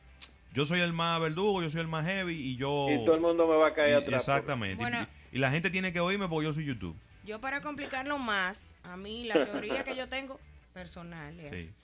yo 0.52 0.64
soy 0.64 0.80
el 0.80 0.92
más 0.92 1.20
verdugo, 1.20 1.62
yo 1.62 1.70
soy 1.70 1.80
el 1.80 1.88
más 1.88 2.06
heavy 2.06 2.34
y 2.34 2.56
yo... 2.56 2.88
Y 2.90 3.04
todo 3.04 3.14
el 3.14 3.20
mundo 3.20 3.46
me 3.46 3.56
va 3.56 3.68
a 3.68 3.74
caer 3.74 3.96
atrás. 3.96 4.22
Exactamente. 4.22 4.84
y, 5.32 5.38
la 5.38 5.50
gente 5.50 5.70
tiene 5.70 5.92
que 5.92 6.00
oírme 6.00 6.28
porque 6.28 6.46
yo 6.46 6.52
soy 6.52 6.64
YouTube. 6.64 6.96
Yo 7.24 7.40
para 7.40 7.60
complicarlo 7.60 8.18
más, 8.18 8.74
a 8.82 8.96
mí 8.96 9.24
la 9.24 9.44
teoría 9.44 9.84
que 9.84 9.94
yo 9.94 10.08
tengo 10.08 10.40
personal 10.72 11.38
es 11.40 11.74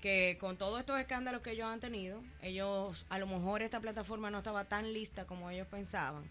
que 0.00 0.36
con 0.40 0.56
todos 0.56 0.80
estos 0.80 0.98
escándalos 0.98 1.42
que 1.42 1.50
ellos 1.52 1.66
han 1.66 1.80
tenido, 1.80 2.22
ellos, 2.42 3.06
a 3.08 3.18
lo 3.18 3.26
mejor 3.26 3.62
esta 3.62 3.80
plataforma 3.80 4.30
no 4.30 4.38
estaba 4.38 4.64
tan 4.64 4.92
lista 4.92 5.26
como 5.26 5.50
ellos 5.50 5.66
pensaban 5.66 6.24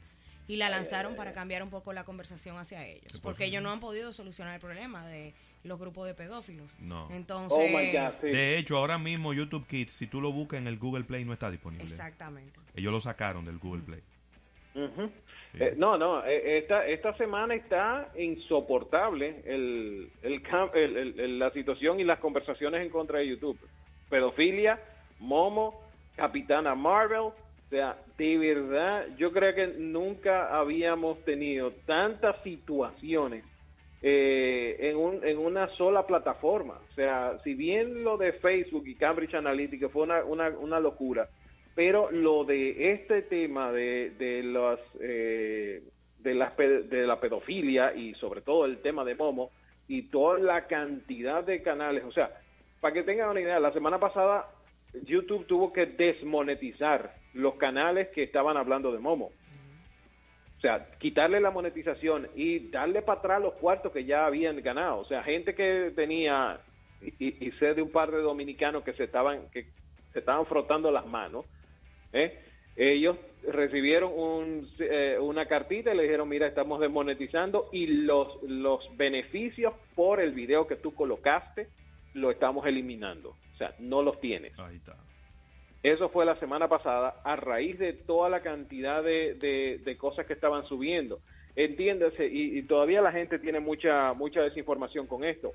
y 0.48 0.58
la 0.58 0.70
lanzaron 0.70 1.16
para 1.16 1.34
cambiar 1.34 1.64
un 1.64 1.70
poco 1.70 1.92
la 1.94 2.04
conversación 2.04 2.58
hacia 2.58 2.86
ellos, 2.86 3.20
porque 3.22 3.46
ellos 3.46 3.64
no 3.64 3.72
han 3.72 3.80
podido 3.80 4.14
solucionar 4.14 4.56
el 4.56 4.62
problema 4.62 5.06
de 5.08 5.34
los 5.66 5.80
grupos 5.80 6.08
de 6.08 6.14
pedófilos. 6.14 6.78
No. 6.80 7.08
Entonces, 7.12 7.58
oh 7.58 8.26
de 8.28 8.58
hecho, 8.58 8.78
ahora 8.78 8.98
mismo 8.98 9.34
YouTube 9.34 9.66
Kids, 9.68 9.92
si 9.92 10.08
tú 10.08 10.22
lo 10.22 10.32
buscas 10.32 10.62
en 10.62 10.68
el 10.68 10.78
Google 10.78 11.04
Play, 11.04 11.26
no 11.26 11.34
está 11.34 11.50
disponible. 11.52 11.84
Exactamente. 11.84 12.60
Ellos 12.76 12.94
lo 12.94 13.00
sacaron 13.00 13.46
del 13.46 13.58
Google 13.58 13.82
Play. 13.82 14.02
Eh, 15.58 15.74
no, 15.78 15.98
no, 15.98 16.24
eh, 16.26 16.58
esta, 16.58 16.86
esta 16.86 17.16
semana 17.16 17.56
está 17.56 18.12
insoportable 18.18 19.42
el, 19.46 20.12
el, 20.22 21.40
la 21.40 21.50
situación 21.52 22.00
y 22.00 22.04
las 22.04 22.20
conversaciones 22.20 22.82
en 22.82 22.90
contra 22.90 23.20
de 23.20 23.30
YouTube. 23.30 23.58
Pedofilia, 24.10 24.80
Momo, 25.20 25.82
Capitana 26.16 26.76
Marvel, 26.76 27.20
o 27.20 27.36
sea, 27.70 27.98
de 28.18 28.38
verdad, 28.38 29.08
yo 29.18 29.32
creo 29.32 29.56
que 29.56 29.68
nunca 29.68 30.56
habíamos 30.56 31.24
tenido 31.24 31.72
tantas 31.86 32.36
situaciones 32.44 33.44
eh, 34.02 34.78
en, 34.80 34.98
un, 34.98 35.24
en 35.24 35.38
una 35.38 35.68
sola 35.76 36.06
plataforma. 36.06 36.80
O 36.92 36.94
sea, 36.94 37.38
si 37.44 37.54
bien 37.54 38.04
lo 38.04 38.18
de 38.18 38.34
Facebook 38.34 38.88
y 38.88 38.96
Cambridge 38.96 39.34
Analytica 39.34 39.90
fue 39.90 40.04
una, 40.04 40.24
una, 40.24 40.50
una 40.50 40.80
locura, 40.80 41.28
pero 41.76 42.10
lo 42.12 42.46
de 42.46 42.94
este 42.94 43.24
tema 43.24 43.72
de, 43.72 44.12
de, 44.12 44.44
las, 44.44 44.80
eh, 45.00 45.84
de, 46.20 46.34
la, 46.34 46.54
de 46.58 47.08
la 47.08 47.20
pedofilia 47.20 47.94
y 47.94 48.14
sobre 48.16 48.42
todo 48.42 48.66
el 48.66 48.78
tema 48.82 49.04
de 49.04 49.16
Momo 49.16 49.52
y 49.88 50.04
toda 50.04 50.40
la 50.40 50.68
cantidad 50.68 51.44
de 51.44 51.62
canales, 51.62 52.04
o 52.06 52.12
sea, 52.12 52.32
para 52.80 52.94
que 52.94 53.04
tengan 53.04 53.30
una 53.30 53.42
idea, 53.42 53.60
la 53.60 53.74
semana 53.74 54.00
pasada 54.00 54.48
YouTube 55.04 55.46
tuvo 55.46 55.74
que 55.74 55.86
desmonetizar 55.86 57.14
los 57.34 57.56
canales 57.56 58.10
que 58.10 58.24
estaban 58.24 58.58
hablando 58.58 58.92
de 58.92 59.00
Momo. 59.00 59.32
Sea, 60.66 60.84
quitarle 60.98 61.40
la 61.40 61.52
monetización 61.52 62.28
y 62.36 62.72
darle 62.72 63.04
para 63.04 63.20
atrás 63.20 63.40
los 63.40 63.54
cuartos 63.54 63.92
que 63.92 64.04
ya 64.04 64.26
habían 64.26 64.60
ganado. 64.64 64.98
O 64.98 65.06
sea, 65.06 65.22
gente 65.22 65.54
que 65.54 65.92
tenía, 65.96 66.60
y, 67.04 67.52
sé 67.60 67.76
de 67.76 67.84
un 67.84 67.92
par 67.92 68.10
de 68.10 68.18
dominicanos 68.18 68.84
que 68.84 68.94
se 68.94 69.04
estaban, 69.04 69.48
que 69.52 69.68
se 70.12 70.18
estaban 70.18 70.48
frotando 70.48 70.90
las 70.90 71.06
manos, 71.06 71.46
¿eh? 72.14 72.40
ellos 72.76 73.16
recibieron 73.48 74.12
un, 74.12 74.68
eh, 74.80 75.20
una 75.20 75.46
cartita 75.46 75.94
y 75.94 75.98
le 75.98 76.02
dijeron, 76.02 76.28
mira, 76.28 76.48
estamos 76.48 76.80
desmonetizando 76.80 77.70
y 77.72 77.86
los, 77.86 78.42
los 78.42 78.90
beneficios 78.98 79.72
por 79.94 80.20
el 80.20 80.32
video 80.32 80.66
que 80.66 80.78
tú 80.78 80.96
colocaste 80.96 81.68
lo 82.16 82.32
estamos 82.32 82.66
eliminando. 82.66 83.36
O 83.54 83.58
sea, 83.60 83.76
no 83.78 84.02
los 84.02 84.20
tienes. 84.20 84.58
Ahí 84.58 84.78
está. 84.78 84.96
Eso 85.86 86.10
fue 86.10 86.26
la 86.26 86.36
semana 86.38 86.68
pasada 86.68 87.22
a 87.24 87.36
raíz 87.36 87.78
de 87.78 87.94
toda 87.94 88.28
la 88.28 88.42
cantidad 88.42 89.04
de, 89.04 89.36
de, 89.86 89.98
cosas 89.98 90.26
que 90.26 90.34
estaban 90.34 90.66
subiendo. 90.66 91.20
Entiéndase, 91.56 92.26
y, 92.26 92.64
todavía 92.64 93.04
la 93.04 93.12
gente 93.12 93.38
tiene 93.38 93.60
mucha, 93.60 94.12
mucha 94.14 94.42
desinformación 94.42 95.06
con 95.06 95.24
esto. 95.24 95.52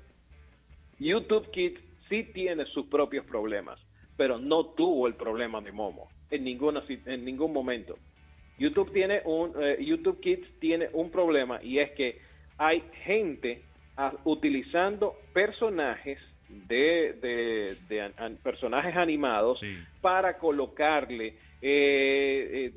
YouTube 0.99 1.51
Kids 1.51 1.81
sí 2.07 2.23
tiene 2.33 2.63
sus 2.67 2.85
propios 2.85 3.25
problemas, 3.25 3.77
pero 4.15 4.37
no 4.39 4.67
tuvo 4.67 5.05
el 5.05 5.15
problema 5.15 5.59
de 5.59 5.73
Momo 5.73 6.07
en, 6.29 6.45
ninguna, 6.45 6.81
en 6.87 7.25
ningún 7.25 7.51
momento. 7.51 7.97
YouTube, 8.57 8.93
tiene 8.93 9.21
un, 9.25 9.51
eh, 9.61 9.83
YouTube 9.83 10.21
Kids 10.21 10.47
tiene 10.61 10.87
un 10.93 11.11
problema 11.11 11.61
y 11.61 11.79
es 11.79 11.91
que 11.91 12.21
hay 12.57 12.81
gente 13.03 13.63
utilizando 14.23 15.13
personajes 15.33 16.19
de, 16.67 17.77
de, 17.87 18.37
personajes 18.43 18.95
animados 18.95 19.61
para 20.01 20.37
colocarle 20.37 21.27
eh, 21.27 21.33
eh, 21.61 22.71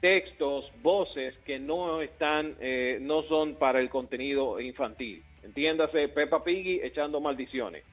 textos, 0.00 0.70
voces 0.82 1.34
que 1.46 1.58
no 1.58 2.02
están, 2.02 2.54
eh, 2.60 2.98
no 3.00 3.22
son 3.22 3.54
para 3.54 3.80
el 3.80 3.88
contenido 3.88 4.60
infantil. 4.60 5.22
Entiéndase, 5.42 6.08
Peppa 6.08 6.42
Piggy 6.42 6.80
echando 6.82 7.20
maldiciones, 7.20 7.84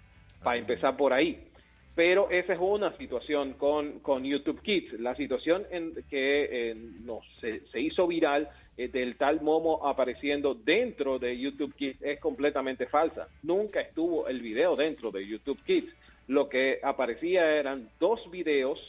para 0.43 0.57
empezar 0.57 0.97
por 0.97 1.13
ahí. 1.13 1.47
Pero 1.93 2.29
esa 2.29 2.53
es 2.53 2.59
una 2.59 2.95
situación 2.97 3.53
con, 3.53 3.99
con 3.99 4.23
YouTube 4.23 4.61
Kids. 4.61 4.99
La 4.99 5.13
situación 5.15 5.65
en 5.71 5.93
que 6.09 6.73
no, 7.03 7.19
se, 7.41 7.67
se 7.67 7.81
hizo 7.81 8.07
viral 8.07 8.43
eh, 8.43 8.49
del 8.87 9.17
tal 9.17 9.41
Momo 9.41 9.87
apareciendo 9.87 10.53
dentro 10.53 11.19
de 11.19 11.37
YouTube 11.37 11.75
Kids 11.75 12.01
es 12.01 12.19
completamente 12.19 12.85
falsa. 12.87 13.27
Nunca 13.43 13.81
estuvo 13.81 14.27
el 14.27 14.41
video 14.41 14.75
dentro 14.75 15.11
de 15.11 15.25
YouTube 15.25 15.61
Kids. 15.63 15.93
Lo 16.27 16.49
que 16.49 16.79
aparecía 16.83 17.57
eran 17.57 17.89
dos 17.99 18.29
videos 18.31 18.79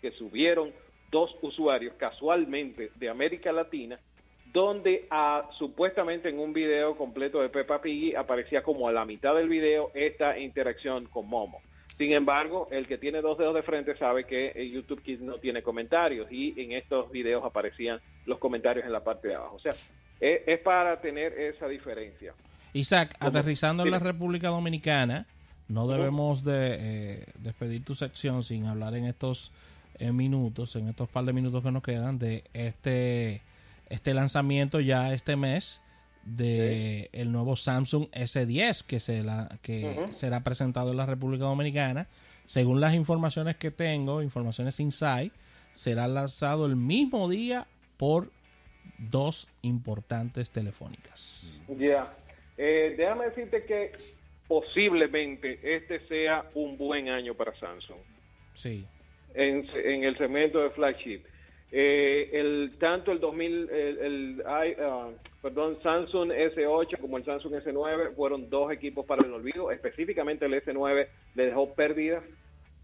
que 0.00 0.10
subieron 0.12 0.72
dos 1.10 1.34
usuarios 1.42 1.94
casualmente 1.96 2.90
de 2.96 3.08
América 3.08 3.52
Latina, 3.52 3.98
donde 4.52 5.06
ah, 5.10 5.48
supuestamente 5.58 6.28
en 6.28 6.38
un 6.38 6.52
video 6.52 6.96
completo 6.96 7.40
de 7.40 7.48
Peppa 7.48 7.80
Piggy 7.80 8.14
aparecía 8.14 8.62
como 8.62 8.88
a 8.88 8.92
la 8.92 9.04
mitad 9.04 9.34
del 9.34 9.48
video 9.48 9.90
esta 9.94 10.38
interacción 10.38 11.06
con 11.06 11.28
Momo. 11.28 11.60
Sin 11.98 12.12
embargo, 12.12 12.68
el 12.70 12.86
que 12.86 12.96
tiene 12.96 13.20
dos 13.20 13.36
dedos 13.36 13.54
de 13.54 13.62
frente 13.62 13.96
sabe 13.98 14.24
que 14.24 14.52
eh, 14.54 14.70
YouTube 14.70 15.02
Kids 15.02 15.20
no 15.20 15.38
tiene 15.38 15.62
comentarios 15.62 16.30
y 16.30 16.58
en 16.60 16.72
estos 16.72 17.10
videos 17.10 17.44
aparecían 17.44 18.00
los 18.24 18.38
comentarios 18.38 18.86
en 18.86 18.92
la 18.92 19.02
parte 19.02 19.28
de 19.28 19.34
abajo. 19.34 19.56
O 19.56 19.58
sea, 19.58 19.74
es, 20.20 20.42
es 20.46 20.60
para 20.60 21.00
tener 21.00 21.32
esa 21.32 21.66
diferencia. 21.66 22.34
Isaac, 22.72 23.16
¿Cómo? 23.18 23.30
aterrizando 23.30 23.82
en 23.82 23.90
la. 23.90 23.98
República 23.98 24.48
Dominicana, 24.48 25.26
no 25.66 25.88
debemos 25.88 26.44
de 26.44 26.76
eh, 26.78 27.24
despedir 27.40 27.84
tu 27.84 27.96
sección 27.96 28.44
sin 28.44 28.66
hablar 28.66 28.94
en 28.94 29.04
estos 29.04 29.50
eh, 29.98 30.12
minutos, 30.12 30.76
en 30.76 30.88
estos 30.88 31.08
par 31.08 31.24
de 31.24 31.32
minutos 31.32 31.64
que 31.64 31.72
nos 31.72 31.82
quedan, 31.82 32.20
de 32.20 32.44
este, 32.52 33.42
este 33.88 34.14
lanzamiento 34.14 34.78
ya 34.78 35.12
este 35.12 35.34
mes 35.34 35.82
de 36.36 37.08
el 37.12 37.32
nuevo 37.32 37.56
Samsung 37.56 38.08
S10 38.10 38.86
que, 38.86 39.00
se 39.00 39.22
la, 39.22 39.48
que 39.62 40.06
será 40.10 40.42
presentado 40.44 40.90
en 40.90 40.96
la 40.96 41.06
República 41.06 41.44
Dominicana. 41.44 42.06
Según 42.46 42.80
las 42.80 42.94
informaciones 42.94 43.56
que 43.56 43.70
tengo, 43.70 44.22
informaciones 44.22 44.80
Inside, 44.80 45.32
será 45.74 46.08
lanzado 46.08 46.66
el 46.66 46.76
mismo 46.76 47.28
día 47.28 47.66
por 47.96 48.30
dos 48.98 49.48
importantes 49.62 50.50
telefónicas. 50.50 51.62
Ya. 51.78 52.14
Eh, 52.56 52.94
déjame 52.96 53.26
decirte 53.26 53.64
que 53.64 53.92
posiblemente 54.48 55.60
este 55.62 56.06
sea 56.08 56.44
un 56.54 56.76
buen 56.78 57.08
año 57.08 57.34
para 57.34 57.56
Samsung 57.60 57.98
Sí. 58.54 58.84
en, 59.34 59.66
en 59.84 60.04
el 60.04 60.16
segmento 60.18 60.58
de 60.60 60.70
flagship. 60.70 61.20
Eh, 61.70 62.30
el 62.32 62.76
tanto 62.80 63.12
el 63.12 63.20
2000 63.20 63.68
el, 63.70 63.98
el 63.98 64.42
ah, 64.46 65.10
perdón 65.42 65.76
Samsung 65.82 66.30
S8 66.32 66.98
como 66.98 67.18
el 67.18 67.24
Samsung 67.24 67.54
S9 67.62 68.14
fueron 68.14 68.48
dos 68.48 68.72
equipos 68.72 69.04
para 69.04 69.24
el 69.26 69.32
olvido. 69.32 69.70
Específicamente 69.70 70.46
el 70.46 70.54
S9 70.54 71.08
le 71.34 71.46
dejó 71.46 71.74
pérdidas 71.74 72.24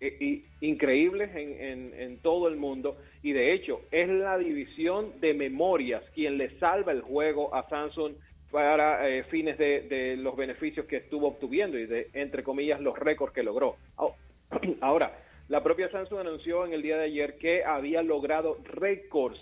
eh, 0.00 0.16
y- 0.20 0.44
increíbles 0.66 1.34
en, 1.34 1.60
en, 1.60 1.94
en 1.98 2.18
todo 2.18 2.48
el 2.48 2.56
mundo. 2.56 2.98
Y 3.22 3.32
de 3.32 3.54
hecho 3.54 3.80
es 3.90 4.08
la 4.08 4.36
división 4.36 5.18
de 5.20 5.32
memorias 5.32 6.02
quien 6.14 6.36
le 6.36 6.50
salva 6.58 6.92
el 6.92 7.00
juego 7.00 7.54
a 7.54 7.66
Samsung 7.70 8.12
para 8.50 9.08
eh, 9.08 9.24
fines 9.24 9.56
de, 9.58 9.80
de 9.88 10.16
los 10.16 10.36
beneficios 10.36 10.86
que 10.86 10.98
estuvo 10.98 11.26
obtuviendo 11.28 11.78
y 11.78 11.86
de 11.86 12.08
entre 12.12 12.42
comillas 12.44 12.80
los 12.80 12.98
récords 12.98 13.32
que 13.32 13.42
logró. 13.42 13.76
Ahora 14.80 15.23
la 15.48 15.62
propia 15.62 15.90
Samsung 15.90 16.20
anunció 16.20 16.64
en 16.64 16.72
el 16.72 16.82
día 16.82 16.96
de 16.96 17.04
ayer 17.04 17.36
que 17.36 17.64
había 17.64 18.02
logrado 18.02 18.56
récords 18.64 19.38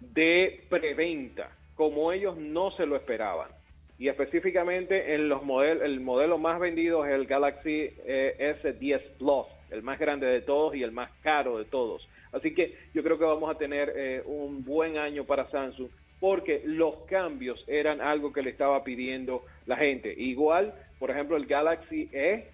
de 0.00 0.64
preventa, 0.68 1.50
como 1.74 2.12
ellos 2.12 2.36
no 2.36 2.70
se 2.72 2.86
lo 2.86 2.96
esperaban. 2.96 3.50
Y 3.98 4.08
específicamente 4.08 5.14
en 5.14 5.28
los 5.28 5.42
modelos, 5.44 5.84
el 5.84 6.00
modelo 6.00 6.38
más 6.38 6.58
vendido 6.58 7.04
es 7.04 7.12
el 7.12 7.26
Galaxy 7.26 7.90
eh, 8.04 8.56
S10 8.62 9.00
Plus, 9.18 9.46
el 9.70 9.82
más 9.82 9.98
grande 9.98 10.26
de 10.26 10.40
todos 10.40 10.74
y 10.74 10.82
el 10.82 10.90
más 10.90 11.10
caro 11.22 11.58
de 11.58 11.66
todos. 11.66 12.08
Así 12.32 12.54
que 12.54 12.74
yo 12.94 13.02
creo 13.02 13.18
que 13.18 13.24
vamos 13.24 13.54
a 13.54 13.58
tener 13.58 13.92
eh, 13.94 14.22
un 14.24 14.64
buen 14.64 14.96
año 14.96 15.24
para 15.24 15.50
Samsung 15.50 15.88
porque 16.18 16.62
los 16.64 16.96
cambios 17.08 17.62
eran 17.66 18.00
algo 18.00 18.32
que 18.32 18.42
le 18.42 18.50
estaba 18.50 18.82
pidiendo 18.84 19.44
la 19.66 19.76
gente. 19.76 20.14
Igual, 20.16 20.72
por 20.98 21.10
ejemplo, 21.10 21.36
el 21.36 21.46
Galaxy 21.46 22.08
E 22.12 22.46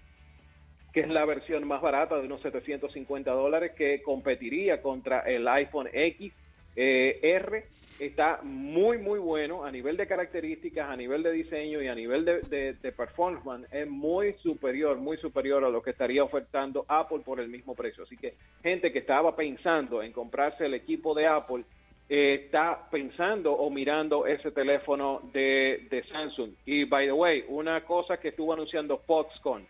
que 0.92 1.00
es 1.00 1.08
la 1.08 1.24
versión 1.24 1.66
más 1.66 1.80
barata 1.82 2.16
de 2.18 2.26
unos 2.26 2.40
750 2.42 3.30
dólares 3.30 3.72
que 3.76 4.02
competiría 4.02 4.80
contra 4.82 5.20
el 5.20 5.46
iPhone 5.48 5.88
X 5.92 6.32
eh, 6.76 7.18
R. 7.22 7.64
Está 8.00 8.38
muy, 8.44 8.96
muy 8.98 9.18
bueno 9.18 9.64
a 9.64 9.72
nivel 9.72 9.96
de 9.96 10.06
características, 10.06 10.88
a 10.88 10.94
nivel 10.96 11.24
de 11.24 11.32
diseño 11.32 11.82
y 11.82 11.88
a 11.88 11.94
nivel 11.96 12.24
de, 12.24 12.74
de- 12.74 12.92
performance. 12.92 13.66
Es 13.72 13.88
muy 13.88 14.34
superior, 14.34 14.96
muy 14.98 15.16
superior 15.16 15.64
a 15.64 15.68
lo 15.68 15.82
que 15.82 15.90
estaría 15.90 16.22
ofertando 16.22 16.84
Apple 16.86 17.20
por 17.24 17.40
el 17.40 17.48
mismo 17.48 17.74
precio. 17.74 18.04
Así 18.04 18.16
que 18.16 18.34
gente 18.62 18.92
que 18.92 19.00
estaba 19.00 19.34
pensando 19.34 20.00
en 20.00 20.12
comprarse 20.12 20.66
el 20.66 20.74
equipo 20.74 21.12
de 21.12 21.26
Apple, 21.26 21.64
eh, 22.08 22.42
está 22.44 22.88
pensando 22.88 23.52
o 23.52 23.68
mirando 23.68 24.26
ese 24.26 24.52
teléfono 24.52 25.20
de, 25.32 25.88
de 25.90 26.04
Samsung. 26.04 26.52
Y, 26.66 26.84
by 26.84 27.06
the 27.06 27.12
way, 27.12 27.44
una 27.48 27.84
cosa 27.84 28.18
que 28.18 28.28
estuvo 28.28 28.52
anunciando 28.52 28.98
Foxconn, 28.98 29.66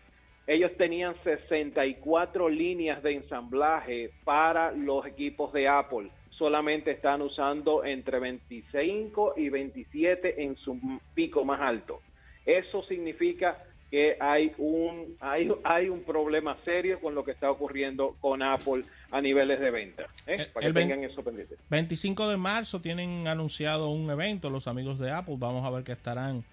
ellos 0.49 0.71
tenían 0.77 1.13
64 1.23 2.49
líneas 2.49 3.03
de 3.03 3.13
ensamblaje 3.13 4.11
para 4.23 4.71
los 4.71 5.05
equipos 5.05 5.53
de 5.53 5.67
Apple. 5.67 6.09
Solamente 6.31 6.91
están 6.91 7.21
usando 7.21 7.83
entre 7.85 8.19
25 8.19 9.33
y 9.37 9.49
27 9.49 10.43
en 10.43 10.55
su 10.57 10.79
pico 11.13 11.45
más 11.45 11.61
alto. 11.61 12.01
Eso 12.45 12.81
significa 12.83 13.57
que 13.91 14.17
hay 14.19 14.53
un 14.57 15.17
hay, 15.19 15.51
hay 15.63 15.89
un 15.89 16.03
problema 16.03 16.55
serio 16.63 16.99
con 16.99 17.15
lo 17.15 17.23
que 17.23 17.31
está 17.31 17.49
ocurriendo 17.51 18.15
con 18.21 18.41
Apple 18.41 18.83
a 19.11 19.19
niveles 19.21 19.59
de 19.59 19.71
venta. 19.71 20.03
¿eh? 20.27 20.35
El- 20.39 20.47
Para 20.47 20.67
que 20.67 20.73
tengan 20.73 21.03
eso 21.03 21.23
pendiente. 21.23 21.55
25 21.69 22.27
de 22.29 22.37
marzo 22.37 22.81
tienen 22.81 23.27
anunciado 23.27 23.89
un 23.89 24.09
evento 24.09 24.49
los 24.49 24.67
amigos 24.67 24.97
de 24.99 25.11
Apple. 25.11 25.35
Vamos 25.37 25.65
a 25.65 25.69
ver 25.71 25.83
qué 25.83 25.91
estarán 25.91 26.43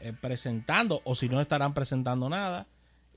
eh, 0.00 0.12
presentando 0.20 1.00
o 1.04 1.14
si 1.14 1.28
no 1.28 1.40
estarán 1.40 1.74
presentando 1.74 2.28
nada. 2.28 2.66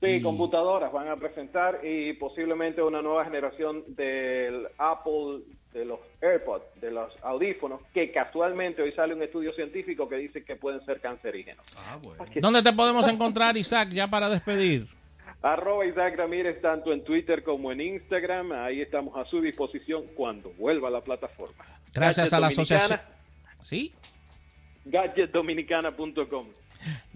Sí, 0.00 0.06
Y- 0.06 0.22
computadoras 0.22 0.92
van 0.92 1.08
a 1.08 1.16
presentar 1.16 1.80
y 1.82 2.12
posiblemente 2.14 2.82
una 2.82 3.00
nueva 3.00 3.24
generación 3.24 3.82
del 3.96 4.68
Apple, 4.76 5.40
de 5.72 5.84
los 5.86 6.00
AirPods, 6.20 6.64
de 6.80 6.90
los 6.90 7.12
audífonos, 7.22 7.80
que 7.94 8.12
casualmente 8.12 8.82
hoy 8.82 8.92
sale 8.92 9.14
un 9.14 9.22
estudio 9.22 9.52
científico 9.54 10.06
que 10.08 10.16
dice 10.16 10.44
que 10.44 10.56
pueden 10.56 10.84
ser 10.84 11.00
cancerígenos. 11.00 11.64
Ah, 11.76 11.98
bueno. 12.02 12.24
¿Dónde 12.36 12.62
te 12.62 12.72
podemos 12.74 13.08
encontrar, 13.08 13.56
Isaac, 13.56 13.88
ya 13.90 14.06
para 14.08 14.28
despedir? 14.28 14.86
Arroba 15.42 15.86
Isaac 15.86 16.16
Ramírez 16.16 16.60
tanto 16.60 16.92
en 16.92 17.04
Twitter 17.04 17.42
como 17.42 17.70
en 17.72 17.80
Instagram. 17.80 18.52
Ahí 18.52 18.80
estamos 18.80 19.16
a 19.16 19.24
su 19.30 19.40
disposición 19.40 20.04
cuando 20.14 20.50
vuelva 20.58 20.88
a 20.88 20.90
la 20.90 21.00
plataforma. 21.02 21.64
Gracias 21.94 22.32
a 22.32 22.40
la 22.40 22.48
asociación. 22.48 22.98
Dominicana, 22.98 23.62
Sí. 23.62 23.94
Gadgetdominicana.com. 24.84 26.46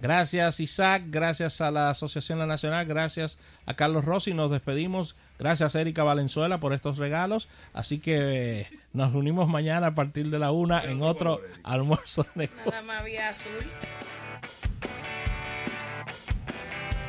Gracias 0.00 0.60
Isaac, 0.60 1.02
gracias 1.06 1.60
a 1.60 1.70
la 1.70 1.90
Asociación 1.90 2.38
La 2.38 2.46
Nacional, 2.46 2.86
gracias 2.86 3.38
a 3.66 3.74
Carlos 3.74 4.04
Rossi, 4.04 4.32
nos 4.32 4.50
despedimos, 4.50 5.14
gracias 5.38 5.76
a 5.76 5.80
Erika 5.80 6.02
Valenzuela 6.02 6.58
por 6.58 6.72
estos 6.72 6.96
regalos, 6.96 7.48
así 7.74 7.98
que 7.98 8.60
eh, 8.60 8.66
nos 8.94 9.12
reunimos 9.12 9.48
mañana 9.48 9.88
a 9.88 9.94
partir 9.94 10.30
de 10.30 10.38
la 10.38 10.52
una 10.52 10.82
en 10.82 11.02
otro 11.02 11.42
almuerzo 11.62 12.26
de 12.34 12.48
Nada 12.64 12.82
más 12.82 13.00
había 13.00 13.28
azul. 13.28 13.52